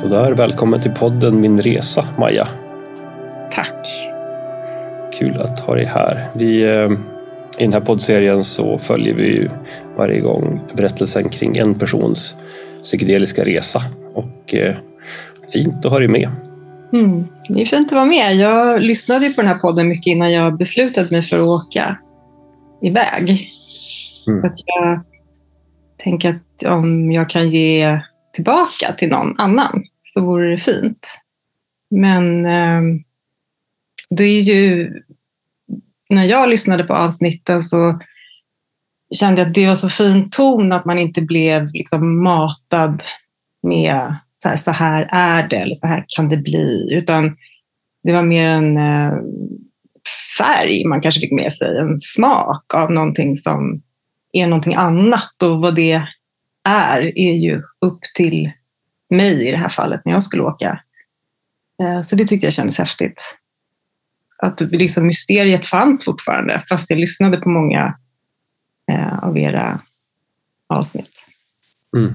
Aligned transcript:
Så 0.00 0.08
där, 0.08 0.32
välkommen 0.32 0.80
till 0.80 0.90
podden 0.90 1.40
Min 1.40 1.60
Resa, 1.60 2.08
Maja. 2.18 2.48
Tack. 3.50 3.86
Kul 5.18 5.40
att 5.40 5.60
ha 5.60 5.74
dig 5.74 5.84
här. 5.84 6.30
Vi, 6.34 6.62
eh, 6.62 6.90
I 7.58 7.62
den 7.64 7.72
här 7.72 7.80
poddserien 7.80 8.44
så 8.44 8.78
följer 8.78 9.14
vi 9.14 9.50
varje 9.96 10.20
gång 10.20 10.60
berättelsen 10.76 11.28
kring 11.28 11.56
en 11.56 11.74
persons 11.74 12.36
psykedeliska 12.82 13.44
resa. 13.44 13.82
Och 14.14 14.54
eh, 14.54 14.74
fint 15.52 15.84
att 15.84 15.92
ha 15.92 15.98
dig 15.98 16.08
med. 16.08 16.30
Mm, 16.92 17.24
det 17.48 17.60
är 17.60 17.64
fint 17.64 17.86
att 17.86 17.92
vara 17.92 18.04
med. 18.04 18.34
Jag 18.34 18.82
lyssnade 18.82 19.28
på 19.28 19.42
den 19.42 19.48
här 19.48 19.58
podden 19.58 19.88
mycket 19.88 20.06
innan 20.06 20.32
jag 20.32 20.58
beslutade 20.58 21.08
mig 21.10 21.22
för 21.22 21.36
att 21.36 21.42
åka 21.42 21.96
iväg. 22.82 23.38
Mm. 24.28 24.44
Att 24.44 24.58
jag 24.66 25.00
tänker 25.96 26.30
att 26.30 26.66
om 26.66 27.12
jag 27.12 27.30
kan 27.30 27.48
ge 27.48 28.00
tillbaka 28.32 28.92
till 28.98 29.08
någon 29.08 29.34
annan 29.38 29.82
så 30.04 30.20
vore 30.20 30.50
det 30.50 30.58
fint. 30.58 31.18
Men 31.90 32.46
eh, 32.46 32.80
det 34.10 34.24
är 34.24 34.40
ju, 34.40 34.92
när 36.10 36.24
jag 36.24 36.48
lyssnade 36.48 36.84
på 36.84 36.94
avsnitten 36.94 37.62
så 37.62 38.00
kände 39.14 39.40
jag 39.40 39.48
att 39.48 39.54
det 39.54 39.66
var 39.66 39.74
så 39.74 39.88
fin 39.88 40.30
ton 40.30 40.72
att 40.72 40.84
man 40.84 40.98
inte 40.98 41.22
blev 41.22 41.68
liksom 41.72 42.22
matad 42.22 43.02
med 43.62 44.14
så 44.42 44.48
här, 44.48 44.56
så 44.56 44.70
här 44.70 45.08
är 45.12 45.48
det 45.48 45.56
eller 45.56 45.74
så 45.74 45.86
här 45.86 46.04
kan 46.08 46.28
det 46.28 46.36
bli. 46.36 46.88
Utan 46.92 47.36
det 48.02 48.12
var 48.12 48.22
mer 48.22 48.48
en 48.48 48.76
eh, 48.76 49.12
färg 50.38 50.84
man 50.84 51.00
kanske 51.00 51.20
fick 51.20 51.32
med 51.32 51.52
sig, 51.52 51.78
en 51.78 51.98
smak 51.98 52.74
av 52.74 52.92
någonting 52.92 53.36
som 53.36 53.82
är 54.32 54.46
någonting 54.46 54.74
annat. 54.74 55.42
Och 55.42 55.62
vad 55.62 55.74
det 55.74 56.08
är, 56.64 57.18
är 57.18 57.32
ju 57.32 57.62
upp 57.80 58.00
till 58.14 58.50
mig 59.10 59.48
i 59.48 59.50
det 59.50 59.56
här 59.56 59.68
fallet 59.68 60.00
när 60.04 60.12
jag 60.12 60.22
skulle 60.22 60.42
åka. 60.42 60.80
Eh, 61.82 62.02
så 62.02 62.16
det 62.16 62.24
tyckte 62.24 62.46
jag 62.46 62.52
kändes 62.52 62.78
häftigt. 62.78 63.38
Att 64.42 64.60
liksom 64.60 65.06
mysteriet 65.06 65.66
fanns 65.66 66.04
fortfarande, 66.04 66.64
fast 66.68 66.90
jag 66.90 66.98
lyssnade 66.98 67.36
på 67.36 67.48
många 67.48 67.94
eh, 68.90 69.24
av 69.24 69.38
era 69.38 69.80
avsnitt. 70.68 71.26
Mm. 71.96 72.14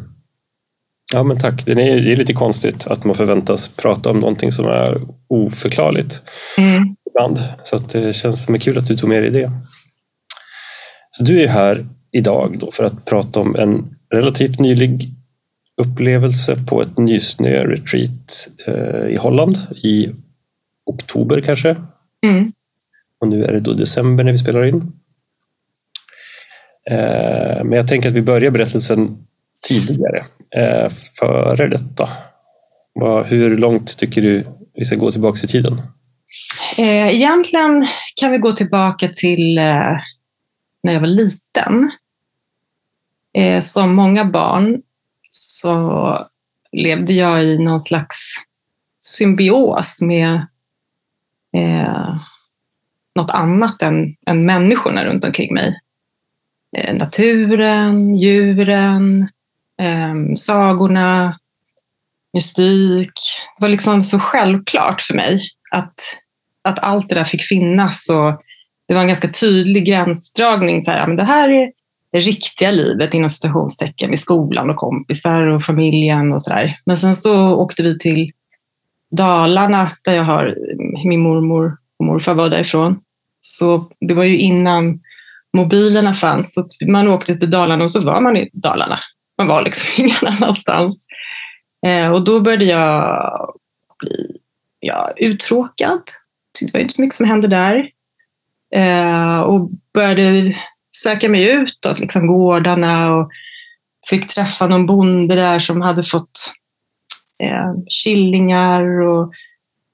Ja, 1.13 1.23
men 1.23 1.39
tack. 1.39 1.65
Det 1.65 1.71
är, 1.71 1.75
det 1.75 2.11
är 2.11 2.15
lite 2.15 2.33
konstigt 2.33 2.87
att 2.87 3.03
man 3.03 3.15
förväntas 3.15 3.69
prata 3.69 4.09
om 4.09 4.19
någonting 4.19 4.51
som 4.51 4.65
är 4.65 5.01
oförklarligt 5.27 6.21
mm. 6.57 6.95
ibland. 7.09 7.39
Så 7.63 7.77
det 7.77 8.13
känns 8.15 8.43
som 8.43 8.59
kul 8.59 8.77
att 8.77 8.87
du 8.87 8.95
tog 8.95 9.09
med 9.09 9.23
dig 9.23 9.31
det. 9.31 9.51
Så 11.09 11.23
du 11.23 11.43
är 11.43 11.47
här 11.47 11.85
idag 12.11 12.59
då 12.59 12.71
för 12.71 12.83
att 12.83 13.05
prata 13.05 13.39
om 13.39 13.55
en 13.55 13.94
relativt 14.09 14.59
nylig 14.59 15.09
upplevelse 15.77 16.55
på 16.67 16.81
ett 16.81 16.97
nysnö-retreat 16.97 18.49
eh, 18.67 19.07
i 19.07 19.17
Holland 19.17 19.57
i 19.83 20.09
oktober 20.85 21.41
kanske. 21.41 21.75
Mm. 22.25 22.51
Och 23.19 23.27
nu 23.27 23.45
är 23.45 23.51
det 23.51 23.59
då 23.59 23.73
december 23.73 24.23
när 24.23 24.31
vi 24.31 24.37
spelar 24.37 24.63
in. 24.63 24.75
Eh, 26.91 27.63
men 27.63 27.71
jag 27.71 27.87
tänker 27.87 28.09
att 28.09 28.15
vi 28.15 28.21
börjar 28.21 28.51
berättelsen 28.51 29.17
tidigare, 29.67 30.25
eh, 30.55 30.89
före 31.19 31.67
detta. 31.67 32.09
Hur 33.25 33.57
långt 33.57 33.97
tycker 33.97 34.21
du 34.21 34.47
vi 34.73 34.85
ska 34.85 34.95
gå 34.95 35.11
tillbaka 35.11 35.39
i 35.43 35.47
tiden? 35.47 35.81
Egentligen 36.79 37.87
kan 38.15 38.31
vi 38.31 38.37
gå 38.37 38.51
tillbaka 38.51 39.07
till 39.07 39.55
när 40.83 40.93
jag 40.93 40.99
var 40.99 41.07
liten. 41.07 41.91
Eh, 43.35 43.59
som 43.59 43.95
många 43.95 44.25
barn 44.25 44.81
så 45.29 46.27
levde 46.71 47.13
jag 47.13 47.43
i 47.43 47.57
någon 47.57 47.81
slags 47.81 48.35
symbios 49.05 50.01
med 50.01 50.47
eh, 51.55 52.15
något 53.15 53.31
annat 53.31 53.81
än, 53.81 54.15
än 54.25 54.45
människorna 54.45 55.05
runt 55.05 55.23
omkring 55.23 55.53
mig. 55.53 55.79
Eh, 56.77 56.95
naturen, 56.95 58.15
djuren, 58.15 59.29
eh, 59.81 60.35
sagorna, 60.35 61.39
mystik. 62.33 63.13
Det 63.57 63.61
var 63.61 63.69
liksom 63.69 64.01
så 64.01 64.19
självklart 64.19 65.01
för 65.01 65.13
mig 65.13 65.41
att, 65.71 65.99
att 66.61 66.79
allt 66.79 67.09
det 67.09 67.15
där 67.15 67.23
fick 67.23 67.43
finnas. 67.43 68.09
Och 68.09 68.41
det 68.87 68.93
var 68.93 69.01
en 69.01 69.07
ganska 69.07 69.27
tydlig 69.27 69.87
gränsdragning. 69.87 70.81
Så 70.81 70.91
här, 70.91 71.07
men 71.07 71.15
det 71.15 71.23
här 71.23 71.49
är 71.49 71.71
det 72.15 72.21
riktiga 72.21 72.71
livet 72.71 73.13
inom 73.13 73.29
citationstecken 73.29 74.13
i 74.13 74.17
skolan 74.17 74.69
och 74.69 74.75
kompisar 74.75 75.41
och 75.41 75.63
familjen 75.63 76.33
och 76.33 76.41
sådär. 76.41 76.77
Men 76.85 76.97
sen 76.97 77.15
så 77.15 77.55
åkte 77.55 77.83
vi 77.83 77.97
till 77.97 78.31
Dalarna 79.11 79.91
där 80.03 80.13
jag 80.13 80.23
har 80.23 80.45
eh, 80.47 81.07
min 81.09 81.19
mormor 81.19 81.77
och 81.99 82.05
morfar 82.05 82.33
var 82.33 82.49
därifrån. 82.49 82.99
Så 83.41 83.91
det 83.99 84.13
var 84.13 84.23
ju 84.23 84.37
innan 84.37 84.99
mobilerna 85.53 86.13
fanns. 86.13 86.53
Så 86.53 86.67
man 86.87 87.07
åkte 87.07 87.35
till 87.35 87.51
Dalarna 87.51 87.83
och 87.83 87.91
så 87.91 88.01
var 88.01 88.21
man 88.21 88.37
i 88.37 88.49
Dalarna. 88.53 88.99
Man 89.37 89.47
var 89.47 89.61
liksom 89.61 90.03
ingen 90.05 90.35
annanstans. 90.37 91.07
Eh, 91.85 92.11
och 92.11 92.23
då 92.23 92.39
började 92.39 92.65
jag 92.65 93.53
bli 93.99 94.37
ja, 94.79 95.11
uttråkad. 95.17 96.01
Det 96.61 96.73
var 96.73 96.79
inte 96.79 96.93
så 96.93 97.01
mycket 97.01 97.15
som 97.15 97.27
hände 97.27 97.47
där. 97.47 97.89
Eh, 98.75 99.39
och 99.39 99.69
började 99.93 100.53
söka 101.03 101.29
mig 101.29 101.51
utåt, 101.51 101.99
liksom 101.99 102.27
gårdarna 102.27 103.15
och 103.15 103.29
fick 104.09 104.27
träffa 104.27 104.67
någon 104.67 104.85
bonde 104.85 105.35
där 105.35 105.59
som 105.59 105.81
hade 105.81 106.03
fått 106.03 106.53
eh, 107.43 107.73
killingar 108.03 109.01
och 109.01 109.33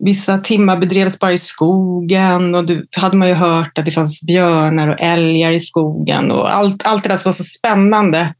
vissa 0.04 0.38
timmar 0.38 0.78
bedrevs 0.78 1.20
bara 1.20 1.32
i 1.32 1.38
skogen 1.38 2.56
och 2.56 2.66
då 2.66 2.82
hade 2.98 3.18
man 3.18 3.28
ju 3.28 3.34
hört 3.34 3.78
att 3.78 3.86
det 3.86 3.92
fanns 3.92 4.24
björnar 4.24 4.88
och 4.88 5.02
älgar 5.02 5.52
i 5.52 5.60
skogen 5.60 6.32
och 6.32 6.54
allt, 6.54 6.86
allt 6.86 7.04
det 7.04 7.10
där 7.10 7.18
som 7.18 7.30
var 7.30 7.34
så 7.34 7.44
spännande 7.44 8.34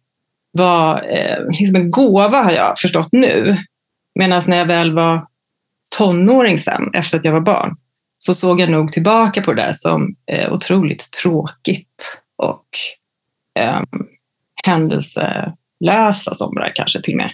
var 0.52 0.96
eh, 1.10 1.46
liksom 1.60 1.76
en 1.76 1.92
gåva 1.92 2.44
har 2.44 2.52
jag 2.52 2.80
förstått 2.80 3.10
nu. 3.12 3.58
Medan 4.20 4.42
när 4.48 4.58
jag 4.58 4.66
väl 4.66 4.94
var 4.94 5.26
tonåring 5.98 6.60
sen, 6.60 6.92
efter 6.94 7.18
att 7.18 7.26
jag 7.26 7.32
var 7.32 7.42
barn, 7.42 7.76
så 8.18 8.34
såg 8.34 8.60
jag 8.60 8.70
nog 8.70 8.92
tillbaka 8.92 9.42
på 9.42 9.54
det 9.54 9.62
där 9.62 9.72
som 9.74 10.16
eh, 10.32 10.54
otroligt 10.54 11.12
tråkigt 11.22 12.21
och 12.42 12.66
eh, 13.60 13.82
händelselösa 14.64 16.36
somrar 16.36 16.72
kanske 16.76 17.02
till 17.02 17.14
och 17.14 17.18
med. 17.18 17.32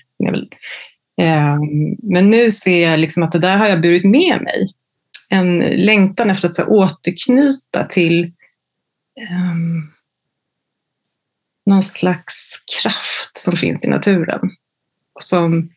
Eh, 1.21 1.57
men 2.03 2.29
nu 2.29 2.51
ser 2.51 2.89
jag 2.89 2.99
liksom 2.99 3.23
att 3.23 3.31
det 3.31 3.39
där 3.39 3.57
har 3.57 3.67
jag 3.67 3.81
burit 3.81 4.05
med 4.05 4.41
mig. 4.41 4.73
En 5.29 5.59
längtan 5.59 6.29
efter 6.29 6.47
att 6.47 6.55
så, 6.55 6.65
återknyta 6.65 7.83
till 7.83 8.23
eh, 9.19 9.55
någon 11.65 11.83
slags 11.83 12.63
kraft 12.81 13.37
som 13.37 13.55
finns 13.55 13.85
i 13.85 13.89
naturen. 13.89 14.49
Som 15.19 15.69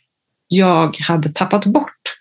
jag 0.48 0.96
hade 0.96 1.28
tappat 1.28 1.64
bort. 1.64 2.19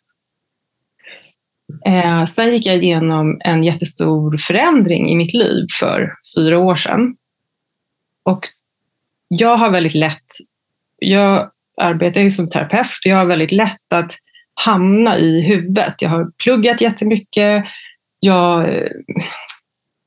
Eh, 1.86 2.26
sen 2.26 2.52
gick 2.54 2.66
jag 2.66 2.76
igenom 2.76 3.38
en 3.40 3.64
jättestor 3.64 4.38
förändring 4.38 5.10
i 5.10 5.16
mitt 5.16 5.34
liv 5.34 5.66
för 5.80 6.12
fyra 6.36 6.60
år 6.60 6.76
sedan. 6.76 7.16
Och 8.24 8.48
jag 9.28 9.58
har 9.58 9.70
väldigt 9.70 9.96
lätt, 9.96 10.26
jag 10.98 11.50
arbetar 11.82 12.22
ju 12.22 12.30
som 12.30 12.50
terapeut, 12.50 13.06
jag 13.06 13.16
har 13.16 13.26
väldigt 13.26 13.52
lätt 13.52 13.94
att 13.94 14.12
hamna 14.54 15.18
i 15.18 15.42
huvudet. 15.42 16.02
Jag 16.02 16.10
har 16.10 16.32
pluggat 16.44 16.82
jättemycket, 16.82 17.64
jag 18.20 18.76
eh, 18.76 18.90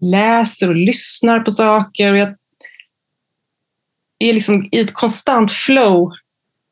läser 0.00 0.68
och 0.68 0.76
lyssnar 0.76 1.40
på 1.40 1.50
saker 1.50 2.12
och 2.12 2.18
jag 2.18 2.34
är 4.18 4.32
liksom 4.32 4.68
i 4.72 4.80
ett 4.80 4.94
konstant 4.94 5.52
flow 5.52 6.12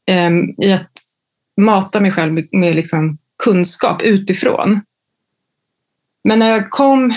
eh, 0.07 0.31
i 0.59 0.73
att 0.73 0.93
mata 1.61 2.01
mig 2.01 2.11
själv 2.11 2.33
med, 2.33 2.49
med 2.53 2.77
liksom 2.77 3.19
kunskap 3.45 4.03
utifrån. 4.03 4.81
Men 6.25 6.39
när 6.39 6.49
jag 6.49 6.71
kom 6.71 7.15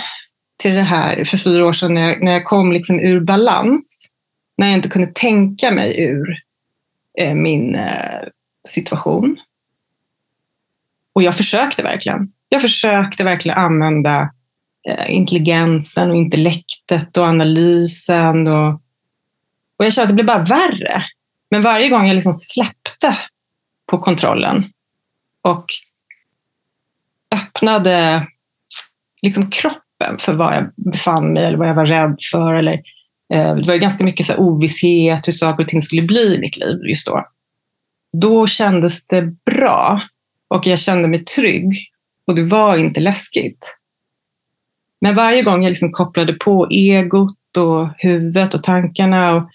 till 0.57 0.73
det 0.73 0.81
här 0.81 1.23
för 1.23 1.37
fyra 1.37 1.65
år 1.65 1.73
sedan, 1.73 1.93
när 1.93 2.09
jag, 2.09 2.23
när 2.23 2.31
jag 2.31 2.45
kom 2.45 2.71
liksom 2.71 2.99
ur 2.99 3.19
balans, 3.19 4.09
när 4.57 4.67
jag 4.67 4.75
inte 4.75 4.89
kunde 4.89 5.11
tänka 5.13 5.71
mig 5.71 6.03
ur 6.03 6.37
eh, 7.19 7.35
min 7.35 7.75
eh, 7.75 8.27
situation. 8.67 9.39
Och 11.13 11.23
jag 11.23 11.37
försökte 11.37 11.83
verkligen. 11.83 12.31
Jag 12.49 12.61
försökte 12.61 13.23
verkligen 13.23 13.57
använda 13.57 14.29
eh, 14.89 15.13
intelligensen 15.13 16.11
och 16.11 16.17
intellektet 16.17 17.17
och 17.17 17.23
analysen. 17.23 18.47
Och, 18.47 18.73
och 19.77 19.85
jag 19.85 19.93
kände 19.93 20.03
att 20.03 20.09
det 20.09 20.23
blev 20.23 20.25
bara 20.25 20.43
värre. 20.43 21.03
Men 21.51 21.61
varje 21.61 21.89
gång 21.89 22.07
jag 22.07 22.15
liksom 22.15 22.33
släppte 22.33 23.17
på 23.85 23.97
kontrollen 23.97 24.65
och 25.41 25.65
öppnade 27.31 28.27
liksom 29.23 29.49
kroppen 29.49 30.17
för 30.19 30.33
vad 30.33 30.55
jag 30.55 30.91
befann 30.91 31.33
mig 31.33 31.45
eller 31.45 31.57
vad 31.57 31.67
jag 31.67 31.75
var 31.75 31.85
rädd 31.85 32.15
för. 32.31 32.53
Eller, 32.53 32.73
eh, 33.33 33.55
det 33.55 33.67
var 33.67 33.75
ganska 33.75 34.03
mycket 34.03 34.25
så 34.25 34.35
ovisshet 34.37 35.27
hur 35.27 35.33
saker 35.33 35.63
och 35.63 35.69
ting 35.69 35.81
skulle 35.81 36.01
bli 36.01 36.35
i 36.35 36.39
mitt 36.39 36.57
liv 36.57 36.77
just 36.89 37.07
då. 37.07 37.27
Då 38.17 38.47
kändes 38.47 39.07
det 39.07 39.21
bra 39.45 40.01
och 40.47 40.67
jag 40.67 40.79
kände 40.79 41.07
mig 41.07 41.25
trygg 41.25 41.71
och 42.27 42.35
det 42.35 42.43
var 42.43 42.77
inte 42.77 42.99
läskigt. 42.99 43.77
Men 45.01 45.15
varje 45.15 45.43
gång 45.43 45.63
jag 45.63 45.69
liksom 45.69 45.91
kopplade 45.91 46.33
på 46.33 46.67
egot 46.71 47.57
och 47.57 47.89
huvudet 47.97 48.53
och 48.53 48.63
tankarna 48.63 49.35
och 49.35 49.49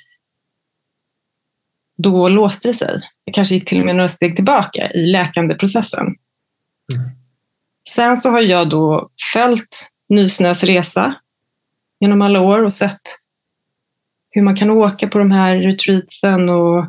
då 2.03 2.29
låste 2.29 2.69
det 2.69 2.75
sig. 2.75 2.99
Jag 3.25 3.35
kanske 3.35 3.55
gick 3.55 3.69
till 3.69 3.81
och 3.81 3.87
med 3.87 3.97
några 3.97 4.09
steg 4.09 4.37
tillbaka 4.37 4.91
i 4.91 5.07
läkandeprocessen. 5.07 6.07
Mm. 6.97 7.18
Sen 7.99 8.17
så 8.17 8.31
har 8.31 8.41
jag 8.41 8.69
då 8.69 9.11
följt 9.33 9.89
Nysnös 10.09 10.65
resa 10.65 11.15
genom 12.01 12.23
alla 12.23 12.41
år 12.41 12.65
och 12.65 12.73
sett 12.73 13.01
hur 14.31 14.43
man 14.43 14.57
kan 14.57 14.71
åka 14.71 15.09
på 15.09 15.19
de 15.19 15.31
här 15.31 15.57
retreatsen. 15.57 16.49
Och 16.49 16.87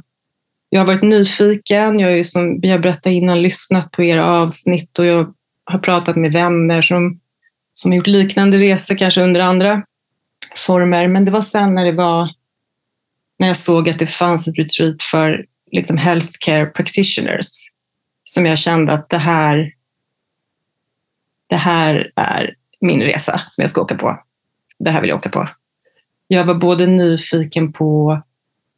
jag 0.69 0.79
har 0.79 0.85
varit 0.85 1.01
nyfiken. 1.01 1.99
Jag 1.99 2.07
har 2.07 2.15
ju 2.15 2.23
som 2.23 2.61
vi 2.61 2.69
har 2.69 2.79
berättat 2.79 3.11
innan 3.11 3.41
lyssnat 3.41 3.91
på 3.91 4.03
era 4.03 4.25
avsnitt 4.25 4.99
och 4.99 5.05
jag 5.05 5.33
har 5.63 5.79
pratat 5.79 6.15
med 6.15 6.31
vänner 6.31 6.81
som, 6.81 7.19
som 7.73 7.93
gjort 7.93 8.07
liknande 8.07 8.57
resor, 8.57 8.95
kanske 8.95 9.21
under 9.21 9.41
andra 9.41 9.83
former. 10.55 11.07
Men 11.07 11.25
det 11.25 11.31
var 11.31 11.41
sen 11.41 11.75
när 11.75 11.85
det 11.85 11.91
var 11.91 12.29
när 13.39 13.47
jag 13.47 13.57
såg 13.57 13.89
att 13.89 13.99
det 13.99 14.07
fanns 14.07 14.47
ett 14.47 14.57
retreat 14.57 15.03
för 15.03 15.45
liksom 15.71 15.97
healthcare 15.97 16.65
practitioners 16.65 17.47
som 18.23 18.45
jag 18.45 18.57
kände 18.57 18.93
att 18.93 19.09
det 19.09 19.17
här, 19.17 19.73
det 21.49 21.55
här 21.55 22.11
är 22.15 22.53
min 22.81 23.01
resa 23.01 23.41
som 23.47 23.61
jag 23.61 23.69
ska 23.69 23.81
åka 23.81 23.95
på. 23.95 24.19
Det 24.79 24.91
här 24.91 25.01
vill 25.01 25.09
jag 25.09 25.17
åka 25.17 25.29
på. 25.29 25.49
Jag 26.27 26.45
var 26.45 26.55
både 26.55 26.87
nyfiken 26.87 27.73
på 27.73 28.21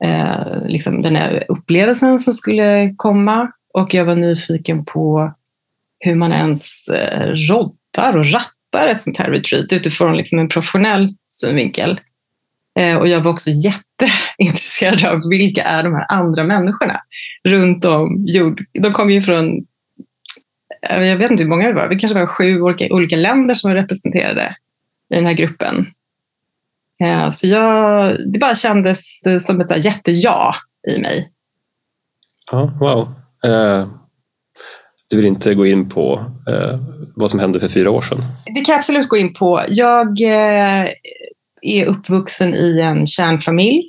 eh, 0.04 0.66
liksom 0.68 1.02
den 1.02 1.16
här 1.16 1.46
upplevelsen 1.48 2.20
som 2.20 2.34
skulle 2.34 2.94
komma 2.98 3.52
och 3.74 3.94
jag 3.94 4.06
var 4.06 4.16
nyfiken 4.16 4.86
på 4.86 5.34
hur 6.00 6.16
man 6.16 6.34
ens 6.34 6.88
eh, 6.88 7.28
roddar 7.28 8.18
och 8.18 8.26
rattar 8.26 8.88
ett 8.88 9.02
sånt 9.02 9.18
här 9.18 9.32
retreat 9.32 9.74
utifrån 9.74 10.18
liksom 10.18 10.40
en 10.40 10.50
professionell 10.50 11.16
synvinkel. 11.32 12.00
Eh, 12.80 12.98
och 12.98 13.08
jag 13.08 13.22
var 13.22 13.32
också 13.32 13.50
jätteintresserad 13.50 15.06
av 15.06 15.20
vilka 15.30 15.64
är 15.64 15.84
de 15.84 15.94
här 15.94 16.06
andra 16.10 16.44
människorna 16.44 17.02
runt 17.44 17.86
om 17.86 18.24
jord. 18.28 18.64
De 18.74 18.94
kommer 18.94 19.14
ju 19.14 19.22
från, 19.22 19.66
jag 20.90 21.18
vet 21.18 21.32
inte 21.32 21.44
hur 21.44 21.50
många 21.50 21.68
det 21.68 21.74
var, 21.74 21.90
det 21.90 21.96
kanske 21.96 22.20
var 22.20 22.28
sju 22.28 22.62
olika 22.92 23.16
länder 23.16 23.54
som 23.54 23.70
var 23.70 23.76
representerade 23.76 24.56
i 25.14 25.16
den 25.16 25.26
här 25.26 25.34
gruppen. 25.34 25.86
Eh, 27.04 27.30
så 27.30 27.48
jag, 27.48 28.18
det 28.34 28.40
bara 28.40 28.56
kändes 28.56 29.24
som 29.40 29.62
ett 29.62 29.86
jätteja 29.86 30.56
i 30.96 31.00
mig. 31.00 31.32
Ja, 32.52 32.74
wow. 32.80 33.14
Du 35.08 35.16
vill 35.16 35.26
inte 35.26 35.54
gå 35.54 35.66
in 35.66 35.90
på 35.90 36.32
vad 37.16 37.32
som 37.32 37.40
hände 37.40 37.60
för 37.60 37.68
fyra 37.68 37.92
år 37.92 38.02
sedan? 38.02 38.20
Det 38.46 38.62
kan 38.62 38.74
jag 38.74 38.78
absolut 38.78 39.10
gå 39.10 39.18
in 39.18 39.34
på. 39.34 39.62
Jag 39.68 40.22
är 41.62 41.86
uppvuxen 41.86 42.54
i 42.54 42.80
en 42.80 43.08
kärnfamilj 43.08 43.84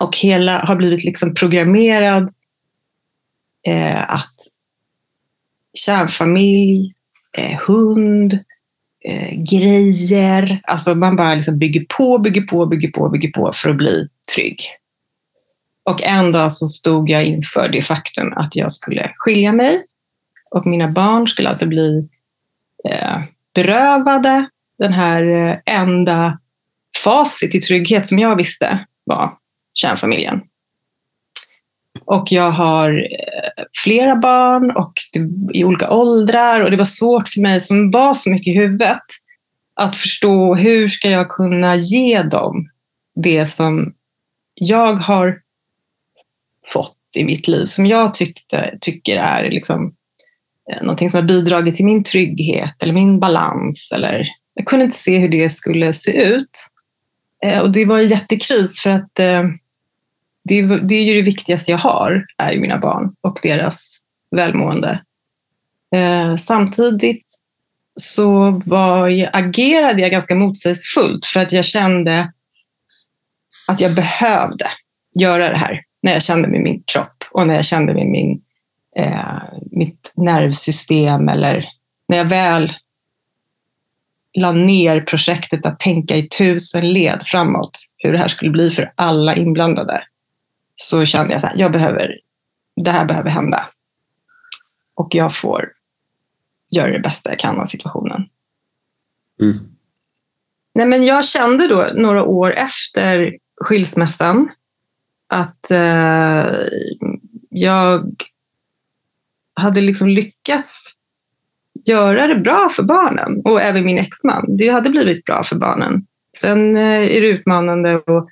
och 0.00 0.16
hela 0.16 0.58
har 0.58 0.76
blivit 0.76 1.04
liksom 1.04 1.34
programmerad 1.34 2.32
eh, 3.66 4.14
att 4.14 4.34
kärnfamilj, 5.76 6.94
eh, 7.38 7.58
hund, 7.66 8.38
eh, 9.04 9.30
grejer, 9.52 10.60
alltså 10.64 10.94
man 10.94 11.16
bara 11.16 11.34
liksom 11.34 11.58
bygger 11.58 11.84
på, 11.96 12.18
bygger 12.18 12.42
på, 12.42 12.66
bygger 12.66 12.90
på, 12.90 13.08
bygger 13.08 13.30
på 13.30 13.50
för 13.54 13.70
att 13.70 13.76
bli 13.76 14.08
trygg. 14.34 14.60
Och 15.84 16.02
en 16.02 16.32
dag 16.32 16.52
så 16.52 16.66
stod 16.66 17.10
jag 17.10 17.24
inför 17.24 17.68
det 17.68 17.82
faktum 17.82 18.32
att 18.32 18.56
jag 18.56 18.72
skulle 18.72 19.12
skilja 19.16 19.52
mig 19.52 19.82
och 20.50 20.66
mina 20.66 20.88
barn 20.88 21.28
skulle 21.28 21.48
alltså 21.48 21.66
bli 21.66 22.08
eh, 22.88 23.20
berövade 23.54 24.48
den 24.78 24.92
här 24.92 25.22
eh, 25.22 25.56
enda 25.66 26.38
facit 27.04 27.50
till 27.50 27.62
trygghet 27.62 28.06
som 28.06 28.18
jag 28.18 28.36
visste 28.36 28.86
var 29.04 29.32
kärnfamiljen. 29.74 30.40
Och 32.04 32.32
jag 32.32 32.50
har 32.50 32.90
eh, 32.90 33.45
flera 33.84 34.16
barn 34.16 34.70
och 34.70 34.92
i 35.52 35.64
olika 35.64 35.90
åldrar 35.90 36.60
och 36.60 36.70
det 36.70 36.76
var 36.76 36.84
svårt 36.84 37.28
för 37.28 37.40
mig 37.40 37.60
som 37.60 37.90
var 37.90 38.14
så 38.14 38.30
mycket 38.30 38.46
i 38.46 38.56
huvudet 38.56 39.02
att 39.74 39.96
förstå 39.96 40.54
hur 40.54 40.88
ska 40.88 41.10
jag 41.10 41.28
kunna 41.28 41.76
ge 41.76 42.22
dem 42.22 42.70
det 43.14 43.46
som 43.46 43.94
jag 44.54 44.94
har 44.94 45.38
fått 46.72 46.98
i 47.16 47.24
mitt 47.24 47.48
liv, 47.48 47.64
som 47.64 47.86
jag 47.86 48.14
tyckte, 48.14 48.78
tycker 48.80 49.16
är 49.16 49.50
liksom, 49.50 49.94
eh, 50.72 50.82
någonting 50.82 51.10
som 51.10 51.20
har 51.20 51.28
bidragit 51.28 51.74
till 51.74 51.84
min 51.84 52.04
trygghet 52.04 52.82
eller 52.82 52.92
min 52.92 53.20
balans. 53.20 53.92
Eller, 53.94 54.26
jag 54.54 54.66
kunde 54.66 54.84
inte 54.84 54.96
se 54.96 55.18
hur 55.18 55.28
det 55.28 55.50
skulle 55.50 55.92
se 55.92 56.22
ut. 56.22 56.66
Eh, 57.44 57.58
och 57.58 57.70
det 57.70 57.84
var 57.84 57.98
en 57.98 58.06
jättekris 58.06 58.82
för 58.82 58.90
att 58.90 59.18
eh, 59.18 59.44
det, 60.48 60.62
det 60.62 60.94
är 60.94 61.02
ju 61.02 61.14
det 61.14 61.22
viktigaste 61.22 61.70
jag 61.70 61.78
har, 61.78 62.26
är 62.38 62.52
ju 62.52 62.60
mina 62.60 62.78
barn 62.78 63.14
och 63.20 63.38
deras 63.42 63.98
välmående. 64.30 65.02
Eh, 65.94 66.36
samtidigt 66.36 67.26
så 68.00 68.62
var 68.66 69.08
jag, 69.08 69.30
agerade 69.32 70.02
jag 70.02 70.10
ganska 70.10 70.34
motsägelsefullt 70.34 71.26
för 71.26 71.40
att 71.40 71.52
jag 71.52 71.64
kände 71.64 72.32
att 73.68 73.80
jag 73.80 73.94
behövde 73.94 74.66
göra 75.18 75.48
det 75.48 75.56
här 75.56 75.82
när 76.02 76.12
jag 76.12 76.22
kände 76.22 76.48
med 76.48 76.60
min 76.60 76.82
kropp 76.86 77.24
och 77.32 77.46
när 77.46 77.54
jag 77.54 77.64
kände 77.64 77.94
med 77.94 78.06
min, 78.06 78.42
eh, 78.96 79.42
mitt 79.70 80.12
nervsystem 80.16 81.28
eller 81.28 81.66
när 82.08 82.16
jag 82.16 82.24
väl 82.24 82.72
la 84.38 84.52
ner 84.52 85.00
projektet 85.00 85.66
att 85.66 85.78
tänka 85.78 86.16
i 86.16 86.28
tusen 86.28 86.92
led 86.92 87.22
framåt 87.22 87.78
hur 87.98 88.12
det 88.12 88.18
här 88.18 88.28
skulle 88.28 88.50
bli 88.50 88.70
för 88.70 88.92
alla 88.94 89.36
inblandade 89.36 90.02
så 90.76 91.04
kände 91.04 91.32
jag 91.34 91.44
att 91.44 91.58
jag 91.58 91.72
behöver, 91.72 92.20
det 92.76 92.90
här 92.90 93.04
behöver 93.04 93.30
hända. 93.30 93.68
Och 94.94 95.14
jag 95.14 95.36
får 95.36 95.72
göra 96.70 96.90
det 96.90 97.00
bästa 97.00 97.30
jag 97.30 97.38
kan 97.38 97.60
av 97.60 97.64
situationen. 97.64 98.28
Mm. 99.40 99.58
Nej, 100.74 100.86
men 100.86 101.04
jag 101.04 101.24
kände 101.24 101.68
då 101.68 101.88
några 101.94 102.24
år 102.24 102.52
efter 102.52 103.38
skilsmässan 103.60 104.48
att 105.28 105.70
eh, 105.70 106.46
jag 107.50 108.12
hade 109.54 109.80
liksom 109.80 110.08
lyckats 110.08 110.96
göra 111.86 112.26
det 112.26 112.34
bra 112.34 112.68
för 112.68 112.82
barnen 112.82 113.42
och 113.44 113.62
även 113.62 113.84
min 113.84 113.98
exman. 113.98 114.56
Det 114.56 114.68
hade 114.68 114.90
blivit 114.90 115.24
bra 115.24 115.42
för 115.42 115.56
barnen. 115.56 116.06
Sen 116.36 116.76
eh, 116.76 117.16
är 117.16 117.20
det 117.20 117.28
utmanande 117.28 117.96
och, 117.96 118.28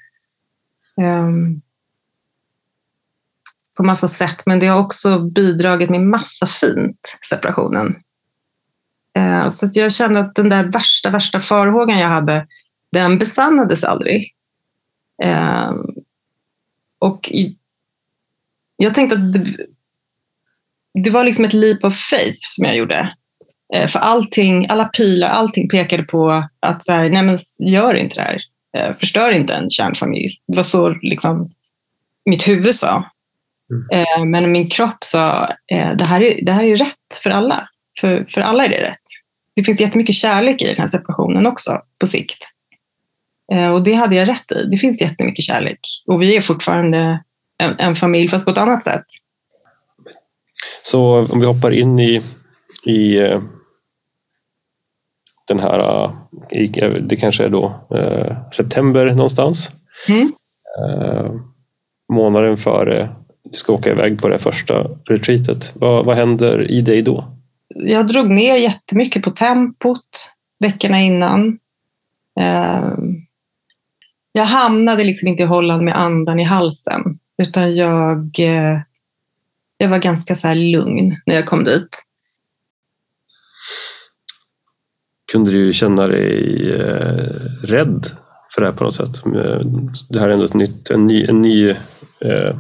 um, 0.96 1.62
på 3.76 3.82
massa 3.82 4.08
sätt, 4.08 4.46
men 4.46 4.58
det 4.58 4.66
har 4.66 4.80
också 4.80 5.18
bidragit 5.18 5.90
med 5.90 6.00
massa 6.00 6.46
fint, 6.46 7.18
separationen. 7.30 7.94
Eh, 9.16 9.50
så 9.50 9.66
att 9.66 9.76
jag 9.76 9.92
kände 9.92 10.20
att 10.20 10.34
den 10.34 10.48
där 10.48 10.64
värsta, 10.64 11.10
värsta 11.10 11.40
farhågan 11.40 11.98
jag 11.98 12.08
hade, 12.08 12.46
den 12.92 13.18
besannades 13.18 13.84
aldrig. 13.84 14.32
Eh, 15.22 15.72
och 16.98 17.32
jag 18.76 18.94
tänkte 18.94 19.16
att 19.16 19.32
det, 19.32 19.56
det 21.04 21.10
var 21.10 21.24
liksom 21.24 21.44
ett 21.44 21.52
leap 21.52 21.84
of 21.84 21.96
faith 21.96 22.38
som 22.42 22.64
jag 22.64 22.76
gjorde. 22.76 23.14
Eh, 23.74 23.86
för 23.86 23.98
allting, 23.98 24.66
alla 24.68 24.84
pilar, 24.84 25.28
allting 25.28 25.68
pekade 25.68 26.02
på 26.02 26.44
att 26.60 26.84
så 26.84 26.92
här, 26.92 27.10
nej 27.10 27.22
men 27.22 27.38
gör 27.58 27.94
inte 27.94 28.14
det 28.14 28.22
här. 28.22 28.42
Förstör 28.98 29.30
inte 29.30 29.54
en 29.54 29.70
kärnfamilj. 29.70 30.40
Det 30.48 30.56
var 30.56 30.62
så 30.62 30.88
liksom, 30.88 31.50
mitt 32.26 32.48
huvud 32.48 32.74
sa. 32.74 33.10
Mm. 33.70 33.86
Eh, 33.92 34.24
men 34.24 34.52
min 34.52 34.68
kropp 34.68 35.04
sa, 35.04 35.48
det 35.68 36.04
här, 36.04 36.22
är, 36.22 36.44
det 36.44 36.52
här 36.52 36.64
är 36.64 36.76
rätt 36.76 37.20
för 37.22 37.30
alla. 37.30 37.68
För, 38.00 38.24
för 38.28 38.40
alla 38.40 38.64
är 38.64 38.68
det 38.68 38.82
rätt. 38.82 39.02
Det 39.56 39.62
finns 39.64 39.80
jättemycket 39.80 40.14
kärlek 40.14 40.62
i 40.62 40.66
den 40.66 40.76
här 40.76 40.88
separationen 40.88 41.46
också, 41.46 41.80
på 42.00 42.06
sikt. 42.06 42.38
Och 43.72 43.82
det 43.82 43.94
hade 43.94 44.16
jag 44.16 44.28
rätt 44.28 44.52
i. 44.52 44.66
Det 44.70 44.76
finns 44.76 45.00
jättemycket 45.00 45.44
kärlek. 45.44 45.78
Och 46.06 46.22
vi 46.22 46.36
är 46.36 46.40
fortfarande 46.40 47.24
en, 47.58 47.78
en 47.78 47.96
familj, 47.96 48.28
fast 48.28 48.44
på 48.44 48.50
ett 48.50 48.58
annat 48.58 48.84
sätt. 48.84 49.04
Så 50.82 51.26
om 51.32 51.40
vi 51.40 51.46
hoppar 51.46 51.70
in 51.70 51.98
i, 51.98 52.22
i 52.86 53.18
den 55.48 55.58
här, 55.58 56.10
det 57.00 57.16
kanske 57.16 57.44
är 57.44 57.48
då 57.48 57.86
eh, 57.96 58.50
september 58.50 59.06
någonstans. 59.06 59.70
Mm. 60.08 60.32
Eh, 60.80 61.32
månaden 62.12 62.56
före 62.56 63.14
du 63.50 63.56
ska 63.56 63.72
åka 63.72 63.90
iväg 63.90 64.22
på 64.22 64.28
det 64.28 64.38
första 64.38 64.90
retreatet. 65.04 65.72
Vad, 65.76 66.04
vad 66.04 66.16
händer 66.16 66.70
i 66.70 66.80
dig 66.80 67.02
då? 67.02 67.24
Jag 67.68 68.06
drog 68.06 68.30
ner 68.30 68.56
jättemycket 68.56 69.22
på 69.22 69.30
tempot 69.30 70.34
veckorna 70.60 71.00
innan. 71.00 71.58
Eh, 72.40 72.92
jag 74.32 74.44
hamnade 74.44 75.04
liksom 75.04 75.28
inte 75.28 75.42
i 75.42 75.46
Holland 75.46 75.82
med 75.82 76.00
andan 76.00 76.40
i 76.40 76.44
halsen 76.44 77.18
utan 77.42 77.76
jag, 77.76 78.30
jag 79.78 79.88
var 79.88 79.98
ganska 79.98 80.36
så 80.36 80.48
här 80.48 80.54
lugn 80.54 81.16
när 81.26 81.34
jag 81.34 81.46
kom 81.46 81.64
dit. 81.64 82.04
Kunde 85.32 85.50
du 85.50 85.72
känna 85.72 86.06
dig 86.06 86.72
eh, 86.72 87.44
rädd 87.62 88.06
för 88.54 88.60
det 88.60 88.66
här 88.66 88.74
på 88.74 88.84
något 88.84 88.94
sätt? 88.94 89.26
Eh, 89.26 89.60
det 90.10 90.20
här 90.20 90.28
är 90.28 90.32
ändå 90.32 90.44
ett 90.44 90.54
nytt, 90.54 90.90
en 90.90 91.06
ny, 91.06 91.24
en 91.24 91.40
ny 91.40 91.70
eh, 92.20 92.56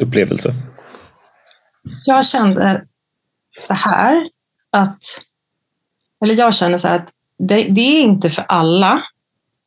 upplevelse. 0.00 0.54
Jag 2.06 2.26
kände 2.26 2.84
så 3.58 3.74
här 3.74 4.28
att, 4.70 5.02
eller 6.24 6.34
jag 6.34 6.54
känner 6.54 6.78
så 6.78 6.88
här 6.88 6.96
att 6.96 7.12
det, 7.38 7.62
det 7.62 7.80
är 7.80 8.02
inte 8.02 8.30
för 8.30 8.44
alla 8.48 9.02